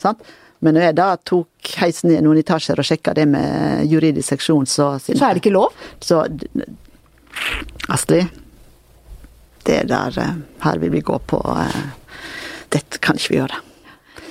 [0.04, 0.26] Sant?
[0.60, 4.66] Men når jeg da tok heisen ned noen etasjer og sjekka det med juridisk seksjon,
[4.66, 5.74] så Så er det ikke lov?
[6.02, 6.26] Så
[7.94, 8.28] Astrid,
[9.64, 10.12] det der
[10.64, 11.40] Her vil vi gå på
[12.74, 13.62] Dette kan ikke vi gjøre.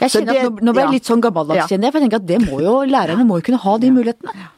[0.01, 1.67] Jeg kjenner det, at Nå ble jeg litt sånn gammeldags, ja.
[1.71, 4.53] For jeg tenker at det må jo, lærerne må jo kunne ha de mulighetene.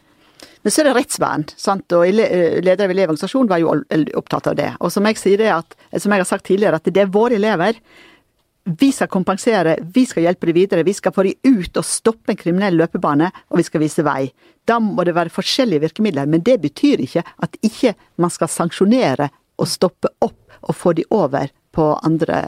[0.65, 1.95] Men så er det rettsvern, sant?
[1.95, 3.73] og leder av Elevorganisasjonen var jo
[4.19, 4.73] opptatt av det.
[4.83, 7.39] Og som jeg sier det at, som jeg har sagt tidligere, at det er våre
[7.39, 7.79] elever.
[8.69, 12.35] Vi skal kompensere, vi skal hjelpe dem videre, vi skal få dem ut og stoppe
[12.35, 14.27] en kriminell løpebane, og vi skal vise vei.
[14.69, 19.31] Da må det være forskjellige virkemidler, men det betyr ikke at ikke man skal sanksjonere
[19.59, 22.39] og stoppe opp og få de over på andre,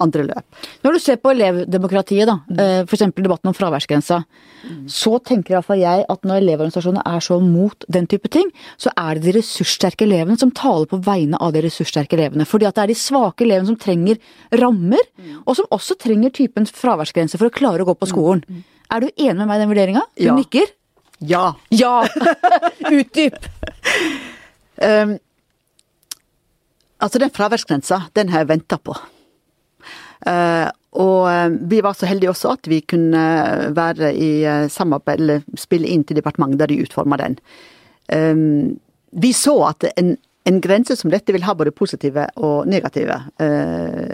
[0.00, 0.60] andre, løp.
[0.82, 2.88] Når du ser på elevdemokratiet, da, mm.
[2.88, 3.04] f.eks.
[3.14, 4.80] debatten om fraværsgrensa, mm.
[4.90, 8.48] så tenker iallfall jeg at når elevorganisasjonene er så mot den type ting,
[8.80, 12.48] så er det de ressurssterke elevene som taler på vegne av de ressurssterke elevene.
[12.48, 14.20] Fordi at det er de svake elevene som trenger
[14.62, 15.42] rammer, mm.
[15.44, 18.42] og som også trenger typen fraværsgrense for å klare å gå på skolen.
[18.48, 18.62] Mm.
[18.92, 20.06] Er du enig med meg i den vurderinga?
[20.18, 20.38] Du ja.
[20.38, 20.72] nikker?
[21.22, 21.44] Ja.
[21.70, 22.00] Ja!
[22.96, 23.36] Utdyp!
[24.82, 25.20] um,
[27.02, 28.94] Altså, den fraværsgrensa, den har jeg venta på.
[30.22, 30.68] Uh,
[31.02, 33.22] og uh, vi var så heldige også at vi kunne
[33.74, 37.38] være i uh, samarbeid, eller spille inn til departementet der de utforma den.
[39.12, 43.14] Vi så at en, en, grense som dette vil ha både positive og negative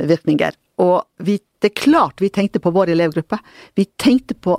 [0.06, 0.54] virkninger.
[0.84, 3.38] Og vi, det er klart vi tenkte på vår elevgruppe.
[3.74, 4.54] Vi tenkte på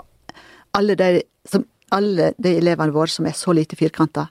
[0.75, 1.63] alle de, som,
[1.95, 4.25] alle de elevene våre som er så lite firkanta.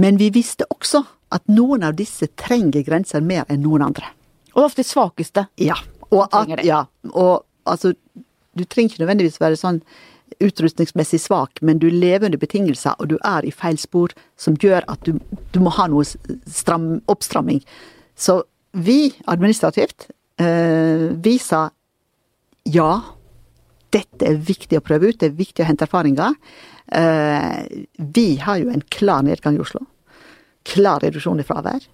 [0.00, 1.02] Men vi visste også
[1.34, 4.10] at noen av disse trenger grenser mer enn noen andre.
[4.54, 5.46] Og ofte de svakeste.
[5.58, 5.76] Ja.
[6.10, 7.94] Og, at, ja, og altså,
[8.54, 9.80] du trenger ikke nødvendigvis være sånn
[10.42, 14.86] utrustningsmessig svak, men du lever under betingelser, og du er i feil spor, som gjør
[14.90, 15.18] at du,
[15.54, 17.62] du må ha noe stram, oppstramming.
[18.18, 18.40] Så
[18.74, 20.08] vi administrativt,
[20.42, 21.68] eh, vi sa
[22.64, 22.90] ja,
[23.94, 26.38] dette er viktig å prøve ut, det er viktig å hente erfaringer.
[26.94, 29.84] Eh, vi har jo en klar nedgang i Oslo
[30.68, 31.84] klar reduksjon i fravær.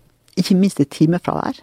[0.41, 1.61] Ikke minst i timefravær.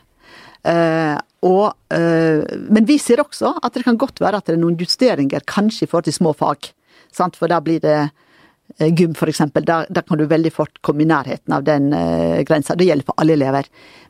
[0.68, 1.16] Uh,
[1.48, 4.78] og, uh, men vi ser også at det kan godt være at det er noen
[4.80, 6.72] justeringer, kanskje i forhold til små fag.
[7.14, 7.38] Sant?
[7.40, 9.46] For da blir det uh, gym, f.eks.
[9.62, 12.76] Da, da kan du veldig fort komme i nærheten av den uh, grensa.
[12.76, 13.70] Det gjelder for alle elever.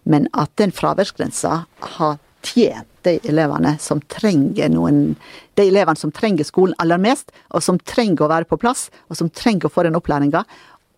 [0.09, 1.59] Men at den fraværsgrensa
[1.97, 2.17] har
[2.47, 5.15] tjent de elevene som trenger noen
[5.57, 9.17] De elevene som trenger skolen aller mest, og som trenger å være på plass, og
[9.17, 10.43] som trenger å få den opplæringa.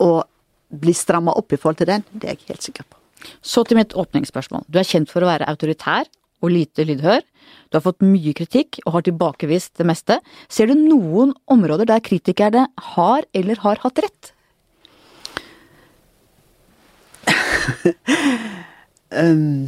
[0.03, 0.23] Og
[0.69, 2.97] bli stramma opp i forhold til den, det er jeg helt sikker på.
[3.41, 4.63] Så til mitt åpningsspørsmål.
[4.69, 6.07] Du er kjent for å være autoritær
[6.39, 7.23] og lite lydhør.
[7.69, 10.19] Du har fått mye kritikk og har tilbakevist det meste.
[10.47, 14.31] Ser du noen områder der kritikerne har eller har hatt rett?
[19.11, 19.67] um,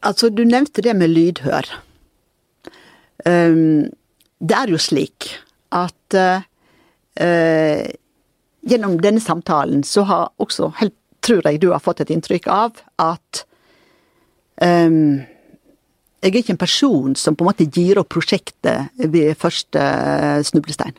[0.00, 1.68] altså, du nevnte det med lydhør.
[3.28, 3.90] Um,
[4.40, 5.34] det er jo slik
[5.74, 7.90] at eh,
[8.60, 12.80] gjennom denne samtalen så har også, helt, tror jeg du har fått et inntrykk av,
[13.00, 13.44] at
[14.62, 14.90] eh,
[16.20, 19.80] jeg er ikke en person som på en måte gir opp prosjektet ved første
[20.44, 20.98] snublestein.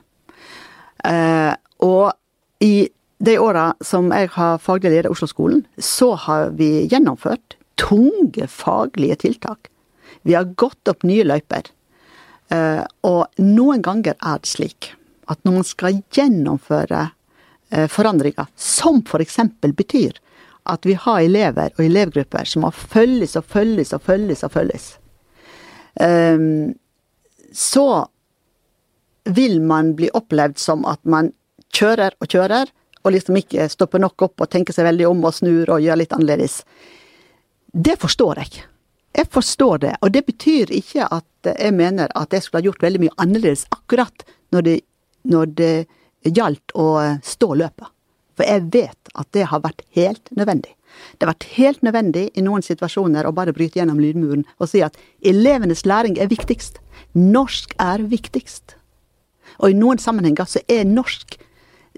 [1.05, 1.53] Eh,
[1.85, 2.11] og
[2.61, 2.89] i
[3.21, 9.69] de åra som jeg har faglig leder Oslo-skolen, så har vi gjennomført tunge faglige tiltak.
[10.25, 11.69] Vi har gått opp nye løyper.
[12.51, 14.91] Uh, og noen ganger er det slik
[15.31, 17.01] at når man skal gjennomføre
[17.71, 19.37] eh, forandringer, som f.eks.
[19.61, 20.17] For betyr
[20.71, 24.87] at vi har elever og elevgrupper som må følges og følges og følges og følges.
[25.95, 26.73] Um,
[27.51, 28.05] så
[29.23, 31.31] vil man bli opplevd som at man
[31.73, 32.71] kjører og kjører,
[33.01, 35.99] og liksom ikke stopper nok opp og tenker seg veldig om og snur og gjør
[36.03, 36.61] litt annerledes.
[37.71, 38.61] Det forstår jeg.
[39.11, 42.83] Jeg forstår det, og det betyr ikke at jeg mener at jeg skulle ha gjort
[42.83, 44.23] veldig mye annerledes akkurat
[44.55, 44.75] når det,
[45.27, 45.73] når det
[46.23, 46.87] gjaldt å
[47.25, 47.89] stå løpet.
[48.37, 50.75] For jeg vet at det har vært helt nødvendig.
[51.17, 54.83] Det har vært helt nødvendig i noen situasjoner å bare bryte gjennom lydmuren og si
[54.85, 54.97] at
[55.27, 56.79] elevenes læring er viktigst.
[57.17, 58.77] Norsk er viktigst.
[59.59, 61.37] Og i noen sammenhenger så er norsk,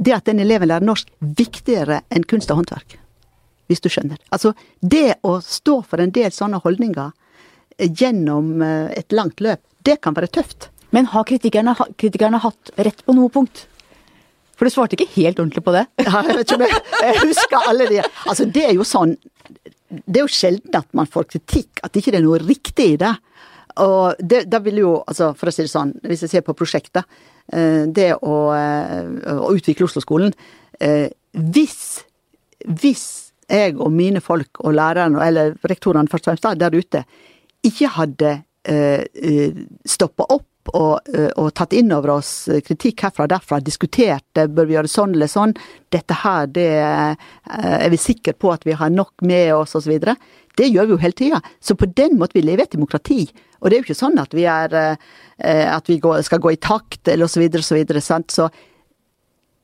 [0.01, 2.97] det at den eleven lærer norsk, viktigere enn kunst og håndverk.
[3.71, 4.19] Hvis du skjønner.
[4.35, 7.13] Altså, det å stå for en del sånne holdninger
[7.79, 10.69] gjennom eh, et langt løp, det kan være tøft.
[10.93, 13.65] Men har kritikerne, kritikerne hatt rett på noe punkt?
[14.53, 15.87] For du svarte ikke helt ordentlig på det.
[16.05, 19.15] Ja, jeg vet ikke om jeg, jeg husker alle de Altså, det er jo sånn
[19.89, 22.99] Det er jo sjelden at man får kritikk, at ikke det er noe riktig i
[23.01, 23.11] det.
[23.83, 26.55] Og det, da vil jo, altså for å si det sånn, hvis jeg ser på
[26.57, 27.05] prosjektet,
[27.53, 30.33] eh, det å, eh, å utvikle Oslo-skolen
[30.79, 32.03] eh, Hvis,
[32.65, 33.05] hvis
[33.53, 37.05] jeg og mine folk og lærerne, eller rektorene først og fremst der ute,
[37.63, 44.23] ikke hadde stoppa opp og, og, tatt inn over oss kritikk herfra og derfra, diskutert
[44.33, 45.55] bør vi gjøre sånn eller sånn,
[45.91, 49.97] dette her, det er vi sikre på at vi har nok med oss, osv.
[50.55, 51.41] Det gjør vi jo hele tida.
[51.59, 53.25] Så på den måten vi lever et demokrati.
[53.59, 54.75] Og det er jo ikke sånn at vi, er,
[55.39, 57.99] at vi skal gå i takt, eller osv., osv.
[57.99, 58.31] Sant?
[58.31, 58.49] Så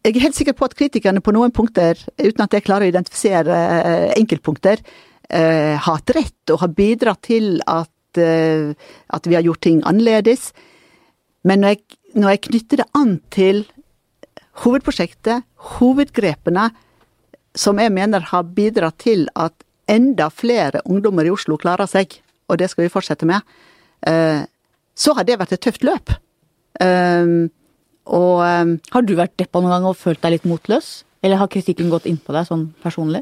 [0.06, 2.92] jeg er helt sikker på at kritikerne på noen punkter, uten at jeg klarer å
[2.94, 3.56] identifisere
[4.16, 4.82] enkeltpunkter,
[5.30, 10.48] har hatt rett og har bidratt til at, at vi har gjort ting annerledes.
[11.46, 13.62] Men når jeg, når jeg knytter det an til
[14.64, 15.46] hovedprosjektet,
[15.78, 16.70] hovedgrepene,
[17.56, 19.56] som jeg mener har bidratt til at
[19.90, 22.20] enda flere ungdommer i Oslo klarer seg,
[22.50, 23.46] og det skal vi fortsette med,
[24.08, 24.44] eh,
[24.96, 26.12] så har det vært et tøft løp.
[26.82, 27.50] Ehm,
[28.10, 31.04] og um, Har du vært deppa noen gang og følt deg litt motløs?
[31.22, 33.22] Eller har kritikken gått innpå deg sånn personlig?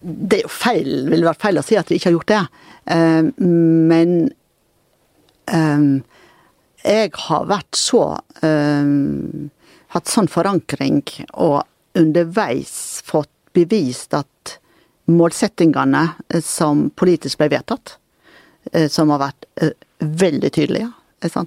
[0.00, 2.42] Det er jo feil, ville vært feil å si at vi ikke har gjort det.
[2.94, 3.32] Ehm,
[3.90, 4.12] men
[6.84, 8.02] jeg har vært så
[8.44, 9.48] um,
[9.88, 11.00] Hatt sånn forankring
[11.40, 11.62] og
[11.96, 14.58] underveis fått bevist at
[15.08, 17.94] målsettingene eh, som politisk ble vedtatt,
[18.72, 20.90] eh, som har vært uh, veldig tydelige,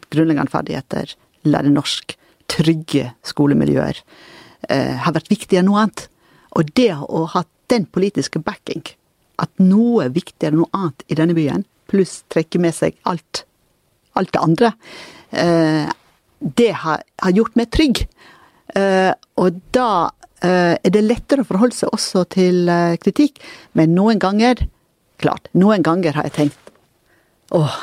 [0.10, 1.14] grunnleggende ferdigheter,
[1.48, 2.16] lære norsk,
[2.52, 4.02] trygge skolemiljøer,
[4.70, 6.08] uh, har vært viktigere enn noe annet.
[6.58, 8.84] Og det å ha den politiske backing,
[9.42, 13.46] at noe er viktigere enn noe annet i denne byen, pluss trekke med seg alt,
[14.20, 14.74] alt det andre,
[15.32, 15.90] Eh,
[16.40, 18.04] det har, har, gjort meg trygg.
[18.76, 20.12] Eh, og da
[20.44, 22.72] eh, er det lettere å forholde seg også til
[23.04, 23.42] kritikk.
[23.78, 24.66] Men noen ganger,
[25.22, 26.58] klart, noen ganger har jeg tenkt
[27.56, 27.74] åh,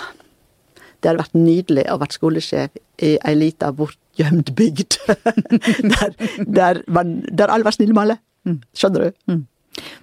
[0.99, 4.99] det hadde vært nydelig å vært skolesjef i ei lita bortgjemt bygd.
[5.95, 8.19] der, der, man, der alle var snille med alle.
[8.49, 8.61] Mm.
[8.77, 9.23] Skjønner du?
[9.31, 9.47] Mm.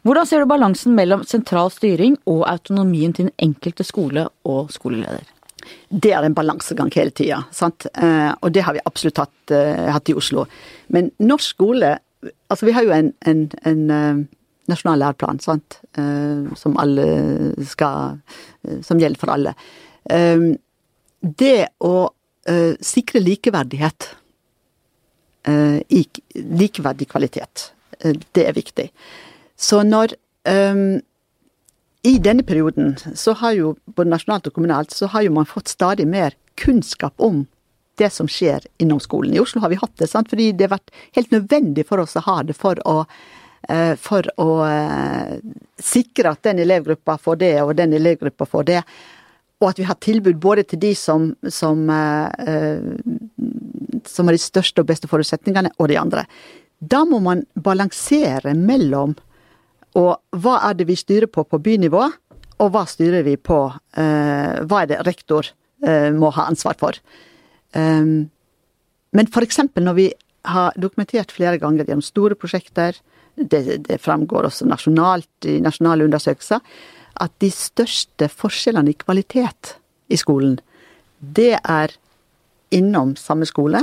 [0.08, 5.26] Hvordan ser du balansen mellom sentral styring og autonomien til den enkelte skole og skoleleder?
[5.90, 7.44] det er en balansegang hele tida.
[7.52, 7.88] sant.
[8.42, 10.46] og det har vi absolutt hatt, eh, hatt, i Oslo.
[10.90, 12.00] Men norsk skole
[12.50, 14.26] Altså, vi har jo en, en, en uh,
[14.68, 15.76] nasjonal læreplan, sant.
[16.58, 17.04] Som alle
[17.70, 18.18] skal
[18.82, 19.54] Som gjelder for alle.
[21.26, 21.96] Det å
[22.82, 24.10] sikre likeverdighet
[25.90, 26.02] i
[26.36, 27.64] likeverdig kvalitet,
[28.36, 28.86] det er viktig.
[29.58, 30.14] Så når
[30.46, 31.00] um,
[32.06, 35.72] i denne perioden så har jo, både nasjonalt og kommunalt, så har jo man fått
[35.72, 37.46] stadig mer kunnskap om
[37.98, 39.34] det som skjer innom skolen.
[39.34, 40.30] I Oslo har vi hatt det, sant?
[40.30, 42.98] fordi det har vært helt nødvendig for oss å ha det for å,
[43.98, 44.50] for å
[45.82, 48.82] sikre at den elevgruppa får det, og den elevgruppa får det.
[49.66, 52.84] Og at vi har tilbud både til de som, som, eh,
[54.06, 56.28] som har de største og beste forutsetningene, og de andre.
[56.78, 59.16] Da må man balansere mellom
[59.96, 62.04] og hva er det vi styrer på på bynivå,
[62.60, 63.58] og hva styrer vi på
[63.98, 65.48] eh, Hva er det rektor
[65.88, 67.00] eh, må ha ansvar for?
[67.76, 69.58] Men f.eks.
[69.76, 70.06] når vi
[70.48, 72.96] har dokumentert flere ganger gjennom store prosjekter,
[73.36, 76.62] det, det framgår også nasjonalt i nasjonale undersøkelser,
[77.22, 79.76] at de største forskjellene i kvalitet
[80.12, 80.58] i skolen,
[81.20, 81.94] det er
[82.76, 83.82] innom samme skole,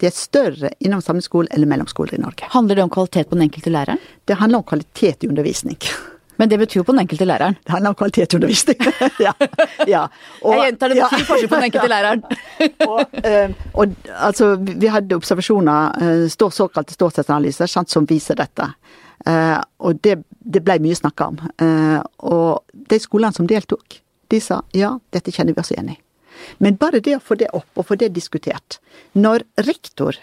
[0.00, 2.48] de er større innom samme skole eller mellomskoler i Norge.
[2.54, 4.00] Handler det om kvalitet på den enkelte læreren?
[4.24, 5.76] Det handler om kvalitet i undervisning.
[6.40, 7.54] Men det betyr jo på den enkelte læreren.
[7.62, 8.78] Det handler om kvalitetsundervisning.
[9.26, 9.32] ja,
[9.86, 10.06] ja.
[10.40, 11.26] Og, jeg gjentar, det betyr ja.
[11.28, 12.24] forskjell på den enkelte læreren.
[12.92, 18.72] og, uh, og, altså, vi hadde observasjoner, stå, såkalte ståstedsanalyser, som viser dette.
[19.26, 21.36] Uh, og det, det ble mye snakka om.
[22.26, 24.00] og de skolene som deltok,
[24.32, 25.98] de sa ja, dette kjenner vi oss igjen i.
[26.58, 28.80] Men bare det å få det opp, og få det diskutert.
[29.14, 30.16] Når rektor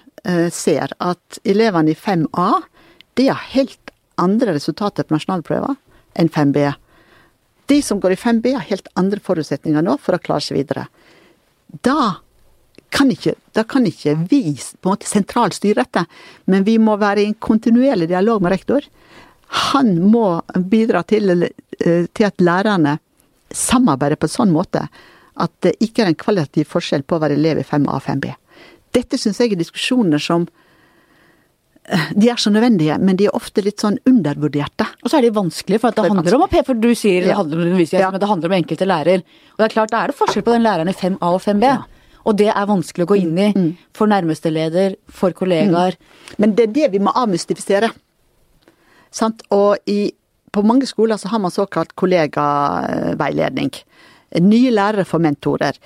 [0.52, 2.50] ser at elevene i 5A
[3.20, 5.76] de har helt andre resultater på nasjonale prøver
[6.20, 6.64] enn 5B.
[7.70, 10.88] De som går i 5B har helt andre forutsetninger nå for å klare seg videre.
[11.86, 12.22] Da
[12.90, 16.06] kan ikke, da kan ikke vi på en måte sentralt styre dette,
[16.50, 18.86] men vi må være i en kontinuerlig dialog med rektor.
[19.72, 23.00] Han må bidra til, eh, til at lærerne
[23.54, 24.88] samarbeider på en sånn måte
[25.40, 28.34] at det ikke er en kvalitativ forskjell på å være elev i 5A og 5B.
[28.94, 30.48] Dette syns jeg er diskusjoner som
[31.90, 34.86] de er så nødvendige, men de er ofte litt sånn undervurderte.
[35.02, 37.58] Og så er de vanskelige, for det, det handler om for du sier det handler
[37.58, 38.12] om undervisning, ja.
[38.14, 39.24] men det handler om enkelte lærer.
[39.56, 41.66] Og det er klart, da er det forskjell på den læreren i 5A og 5B.
[41.66, 41.99] Ja.
[42.28, 43.90] Og det er vanskelig å gå inn i mm, mm.
[43.96, 45.96] for nærmeste leder, for kollegaer.
[45.96, 46.40] Mm.
[46.44, 47.92] Men det er det vi må avmystifisere.
[49.16, 49.46] Sant?
[49.56, 50.12] Og i,
[50.52, 53.72] på mange skoler så har man såkalt kollegaveiledning.
[54.46, 55.80] Nye lærere får mentorer.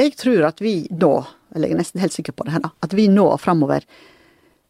[0.00, 1.14] Jeg tror at vi nå,
[1.54, 3.86] eller jeg er nesten helt sikker på det her, at vi nå og framover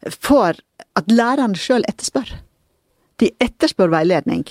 [0.09, 0.61] får
[0.97, 2.33] at lærerne sjøl etterspør.
[3.21, 4.47] De etterspør veiledning.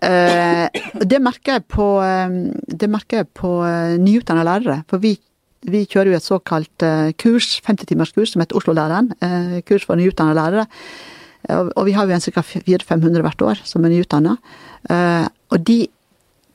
[0.00, 0.66] Eh,
[1.00, 2.36] det merker jeg på, eh,
[2.66, 4.82] det merker jeg på eh, nyutdanna lærere.
[4.90, 5.14] For vi,
[5.66, 6.84] vi, kjører jo et såkalt
[7.20, 9.12] kurs, 50-timerskurs som heter Oslo-læreren.
[9.68, 10.66] Kurs for nyutdannede lærere.
[11.76, 12.42] Og vi har jo en ca.
[12.44, 14.36] 400-500 hvert år som er nyutdanna.
[15.52, 15.86] Og de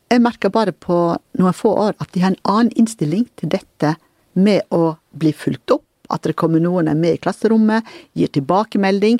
[0.06, 0.96] Jeg merker bare på
[1.42, 3.96] noen få år at de har en annen innstilling til dette
[4.38, 9.20] med å bli fulgt opp at det kommer noen med i klasserommet, gir tilbakemelding,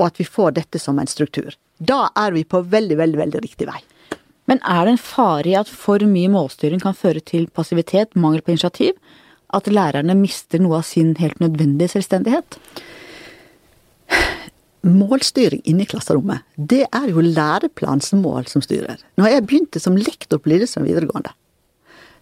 [0.00, 1.52] og at vi får dette som en struktur.
[1.78, 3.80] Da er vi på veldig, veldig, veldig riktig vei.
[4.50, 8.42] Men er det en fare i at for mye målstyring kan føre til passivitet, mangel
[8.42, 8.96] på initiativ?
[9.52, 12.58] At lærerne mister noe av sin helt nødvendige selvstendighet?
[14.82, 18.98] Målstyring inne i klasserommet, det er jo læreplanens mål som styrer.
[19.20, 21.34] Når jeg begynte som lektor på Lillestrøm videregående,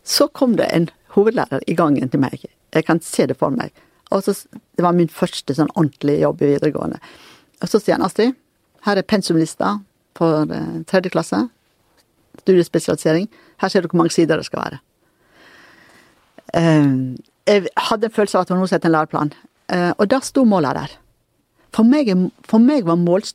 [0.05, 2.45] så kom det en hovedlærer i gangen til meg.
[2.75, 3.73] Jeg kan se det for meg.
[4.11, 4.35] Så,
[4.77, 6.99] Det var min første sånn ordentlige jobb i videregående.
[7.63, 8.35] Og så sier han Astrid,
[8.85, 9.79] her er pensumlista
[10.17, 11.49] for eh, tredje klasse.
[12.41, 13.29] Studiespesialisering.
[13.61, 14.81] Her ser du hvor mange sider det skal være.
[16.57, 17.17] Uh,
[17.49, 19.33] jeg hadde en følelse av at hun hadde som en læreplan.
[19.73, 20.97] Uh, og da sto måla der.
[21.75, 22.11] For meg,
[22.49, 23.27] for, meg mål,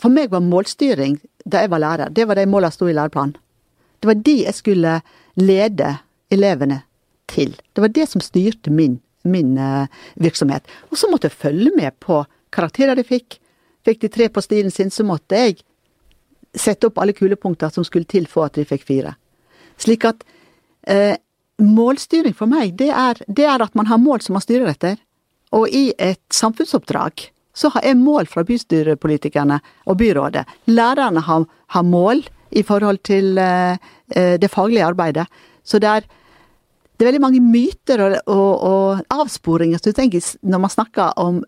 [0.00, 3.36] for meg, var målstyring da jeg var lærer, det var de måla sto i læreplanen.
[4.02, 5.00] Det var de jeg skulle
[5.40, 5.96] lede
[6.30, 6.82] elevene
[7.30, 7.54] til.
[7.74, 10.66] Det var det som styrte min min eh, virksomhet.
[10.90, 12.22] Og så måtte jeg følge med på
[12.54, 13.38] karakterer de fikk.
[13.86, 15.60] Fikk de tre på stilen sin, så måtte jeg
[16.56, 19.14] sette opp alle kulepunkter som skulle til for at de fikk fire.
[19.78, 20.24] Slik at
[20.88, 21.16] eh,
[21.62, 24.98] målstyring for meg, det er, det er, at man har mål som man styrer etter.
[25.56, 30.44] Og i et samfunnsoppdrag så har jeg mål fra bystyrepolitikerne og byrådet.
[30.68, 33.76] Lærerne har, har mål i forhold til eh
[34.14, 35.26] det faglige arbeidet.
[35.64, 36.04] Så det er
[36.96, 39.80] det er veldig mange myter og, og, og avsporinger
[40.42, 41.42] når man snakker om,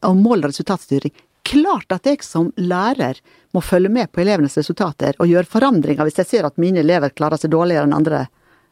[0.00, 1.12] om mål- og resultatstyring.
[1.44, 3.20] Klart at jeg som lærer
[3.52, 7.12] må følge med på elevenes resultater og gjøre forandringer hvis jeg ser at mine elever
[7.12, 8.26] klarer seg dårligere enn andre,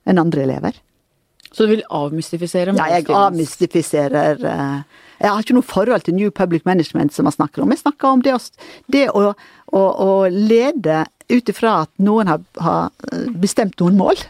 [0.09, 0.81] enn andre elever.
[1.53, 2.73] Så du vil avmystifisere?
[2.79, 7.35] Ja, jeg avmystifiserer eh, Jeg har ikke noe forhold til New Public Management som man
[7.35, 7.73] snakker om.
[7.75, 8.41] Jeg snakker om det å,
[8.91, 9.25] det å,
[9.69, 12.89] å, å lede ut ifra at noen har, har
[13.41, 14.25] bestemt noen mål.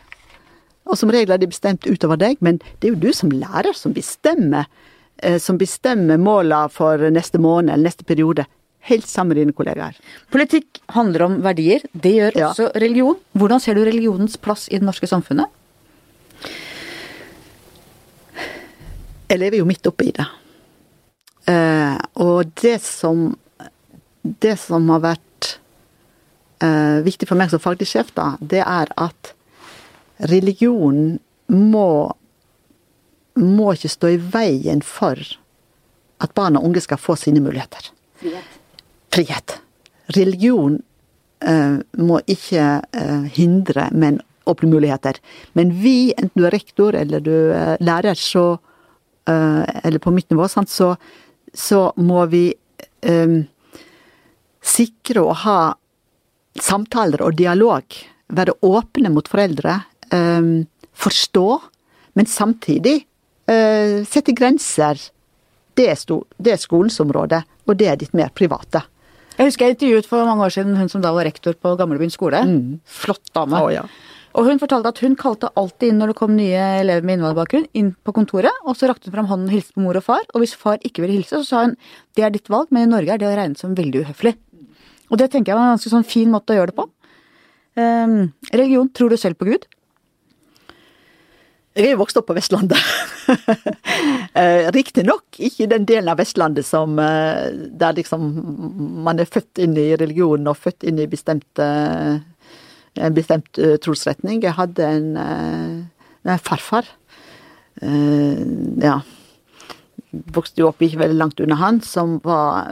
[0.90, 3.76] Og som regel er de bestemt utover deg, men det er jo du som lærer
[3.78, 4.66] som bestemmer,
[5.22, 8.48] eh, som bestemmer måla for neste måned eller neste periode.
[8.90, 9.94] Helt sammen med dine kollegaer.
[10.34, 11.86] Politikk handler om verdier.
[11.94, 12.48] Det gjør ja.
[12.50, 13.20] også religion.
[13.38, 15.46] Hvordan ser du religionens plass i det norske samfunnet?
[19.32, 20.26] Jeg lever jo midt oppi det.
[21.48, 23.30] Eh, og det som
[24.22, 25.46] Det som har vært
[26.62, 29.32] eh, viktig for meg som faglig sjef, da, det er at
[30.30, 31.16] religionen
[31.50, 32.06] må,
[33.34, 35.18] må ikke stå i veien for
[36.22, 37.90] at barn og unge skal få sine muligheter.
[38.22, 38.54] Frihet.
[39.10, 39.56] Frihet.
[40.14, 40.78] Religion
[41.42, 45.18] eh, må ikke uh, hindre, men åpne muligheter.
[45.58, 48.60] Men vi, enten du er rektor eller du er lærer, så
[49.28, 50.94] Eller på mitt nivå, sant, så,
[51.54, 52.48] så må vi
[53.06, 53.42] um,
[54.62, 55.58] sikre å ha
[56.60, 57.84] samtaler og dialog.
[58.32, 59.80] Være åpne mot foreldre
[60.12, 60.62] um,
[60.92, 61.48] forstå,
[62.18, 63.02] men samtidig
[63.50, 65.00] uh, sette grenser.
[65.76, 68.84] Det er, sto, det er, skolens område, og det er ditt mer private.
[69.38, 72.12] Jeg husker jeg intervjuet for mange år siden hun som da var rektor på Gamlebyen
[72.12, 72.42] skole.
[72.84, 73.56] Flott dame.
[73.56, 73.86] Oh, ja.
[74.32, 77.66] Og hun fortalte at hun kalte alltid inn når det kom nye elever med innvandrerbakgrunn,
[77.76, 80.24] inn på kontoret, og så rakte hun fram hånden og hilste på mor og far.
[80.32, 81.76] Og hvis far ikke ville hilse, så sa hun
[82.16, 84.34] det er ditt valg, men i Norge er det å regne som veldig uhøflig.
[85.12, 86.88] Og det tenker jeg var en ganske sånn fin måte å gjøre det på.
[87.76, 89.68] Um, religion, tror du selv på Gud?
[91.72, 92.80] Jeg er vokst opp på Vestlandet.
[94.32, 98.22] Eh, Riktignok ikke den delen av Vestlandet som eh, der liksom
[99.04, 101.66] man er født inn i religionen og født inn i bestemte,
[103.00, 104.42] en bestemt eh, trosretning.
[104.42, 106.88] Jeg hadde en, eh, en farfar.
[107.80, 108.44] Eh,
[108.82, 109.00] ja.
[110.12, 112.68] Vokste jo opp ikke veldig langt unna han, som var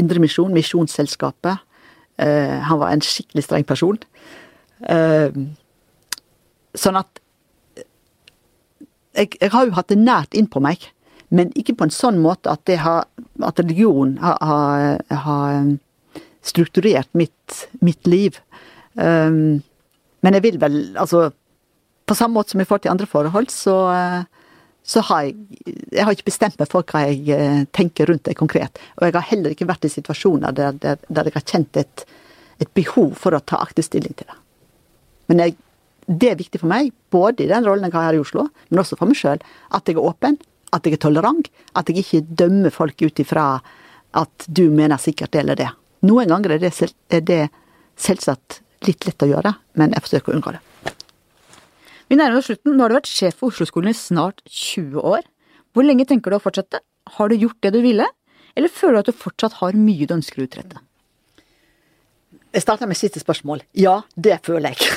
[0.00, 1.60] Indremisjon, Misjonsselskapet.
[2.16, 3.98] Han var en skikkelig streng person.
[6.72, 7.20] Sånn at
[9.12, 10.88] jeg, jeg har jo hatt det nært innpå meg,
[11.28, 13.04] men ikke på en sånn måte at, har,
[13.44, 15.68] at religion har, har, har
[16.40, 18.40] strukturert mitt, mitt liv.
[19.00, 19.60] Um,
[20.20, 21.30] men jeg vil vel, altså
[22.04, 25.36] På samme måte som i forhold til andre forhold, så, uh, så har jeg
[25.92, 28.78] Jeg har ikke bestemt meg for hva jeg uh, tenker rundt det konkret.
[28.98, 32.04] Og jeg har heller ikke vært i situasjoner der, der, der jeg har kjent et,
[32.60, 34.38] et behov for å ta aktiv stilling til det.
[35.30, 35.58] Men jeg
[36.10, 38.80] det er viktig for meg, både i den rollen jeg har her i Oslo, men
[38.82, 40.38] også for meg sjøl, at jeg er åpen,
[40.74, 43.44] at jeg er tolerant, at jeg ikke dømmer folk ut ifra
[44.18, 45.68] at du mener sikkert det eller det.
[46.06, 46.72] Noen ganger er det,
[47.14, 47.40] er det
[48.00, 50.60] selvsagt litt lett å gjøre, men jeg forsøker å unngå det.
[52.10, 52.74] Vi nærmer oss slutten.
[52.74, 55.26] Nå har du vært sjef for Oslo-skolen i snart 20 år.
[55.70, 56.80] Hvor lenge tenker du å fortsette?
[57.16, 58.06] Har du gjort det du ville,
[58.58, 60.82] eller føler du at du fortsatt har mye du ønsker å utrette?
[62.50, 63.62] Jeg starter med siste spørsmål.
[63.78, 64.90] Ja, det føler jeg.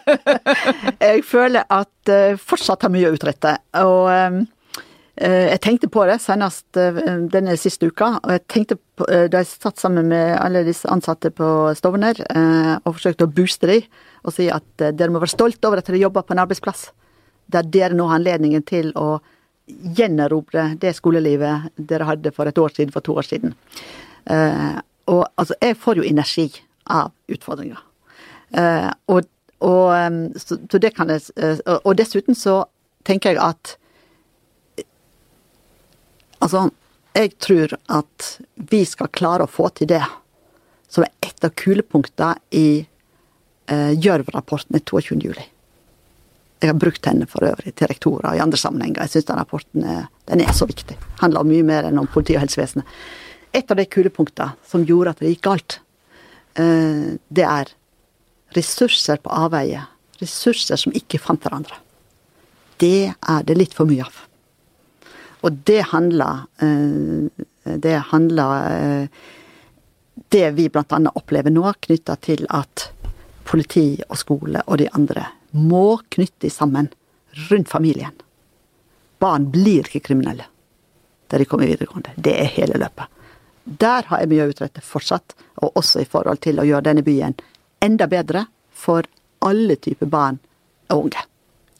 [1.08, 3.56] jeg føler at jeg fortsatt har mye å utrette.
[3.82, 4.38] Og uh,
[5.20, 8.14] jeg tenkte på det senest uh, denne siste uka.
[8.22, 12.18] Og jeg tenkte på, da jeg satt sammen med alle disse ansatte på Stovner
[12.84, 13.86] og forsøkte å booste dem
[14.24, 16.90] og si at dere må være stolt over at dere jobber på en arbeidsplass
[17.50, 19.18] der dere nå har anledningen til å
[19.96, 23.54] gjenerobre det skolelivet dere hadde for et år siden, for to år siden.
[25.10, 26.48] Og altså, jeg får jo energi
[26.90, 27.82] av utfordringer.
[29.06, 29.28] Og,
[29.60, 29.84] og,
[30.36, 32.64] så, så, det jeg Og dessuten så
[33.06, 33.76] tenker jeg at
[36.50, 36.74] Altså,
[37.14, 38.28] jeg tror at
[38.70, 40.02] vi skal klare å få til det
[40.90, 42.80] som er et av kulepunktene i
[43.70, 45.18] eh, Gjørv-rapporten 22.
[45.22, 45.44] juli.
[46.60, 49.04] Jeg har brukt henne for øvrig til rektorer og i andre sammenhenger.
[49.06, 50.96] Jeg syns den rapporten er, den er så viktig.
[51.20, 52.98] Handler om mye mer enn om politi og helsevesenet
[53.54, 55.78] et av de kulepunktene som gjorde at det gikk galt,
[56.58, 57.70] eh, det er
[58.58, 59.84] ressurser på avveie.
[60.18, 61.78] Ressurser som ikke fant hverandre.
[62.82, 64.26] Det er det litt for mye av.
[65.40, 69.08] Og det handler eh, Det handler eh,
[70.14, 72.90] Det vi annet opplever nå, knytta til at
[73.44, 76.88] politi og skole og de andre må knytte sammen
[77.50, 78.14] rundt familien.
[79.18, 80.46] Barn blir ikke kriminelle
[81.30, 82.10] der de kommer videregående.
[82.16, 83.06] Det er hele løpet.
[83.64, 87.04] Der har jeg mye å utrette fortsatt, og også i forhold til å gjøre denne
[87.06, 87.36] byen
[87.84, 89.06] enda bedre for
[89.46, 90.40] alle typer barn
[90.90, 91.22] og unge.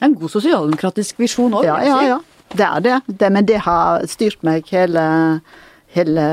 [0.01, 1.65] En god sosialdemokratisk visjon òg.
[1.67, 2.19] Ja, ja, ja.
[2.51, 2.95] Det er det.
[3.07, 3.29] det.
[3.31, 5.03] Men det har styrt meg hele,
[5.95, 6.25] hele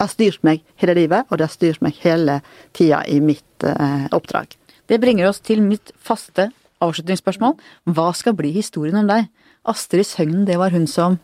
[0.00, 2.40] har styrt meg hele livet, og det har styrt meg hele
[2.76, 4.56] tida i mitt eh, oppdrag.
[4.86, 6.50] Det bringer oss til mitt faste
[6.84, 7.56] avslutningsspørsmål.
[7.96, 9.30] Hva skal bli historien om deg?
[9.66, 11.18] Astrid Søgnen, det var hun som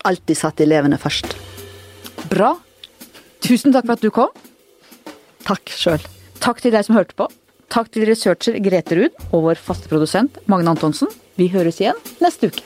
[0.00, 1.34] Alltid satt elevene først.
[2.32, 2.54] Bra.
[3.44, 4.32] Tusen takk for at du kom.
[5.44, 6.00] Takk sjøl.
[6.40, 7.28] Takk til deg som hørte på.
[7.68, 11.12] Takk til researcher Grete Ruud og vår faste produsent Magne Antonsen.
[11.36, 12.64] Vi høres igjen neste uke.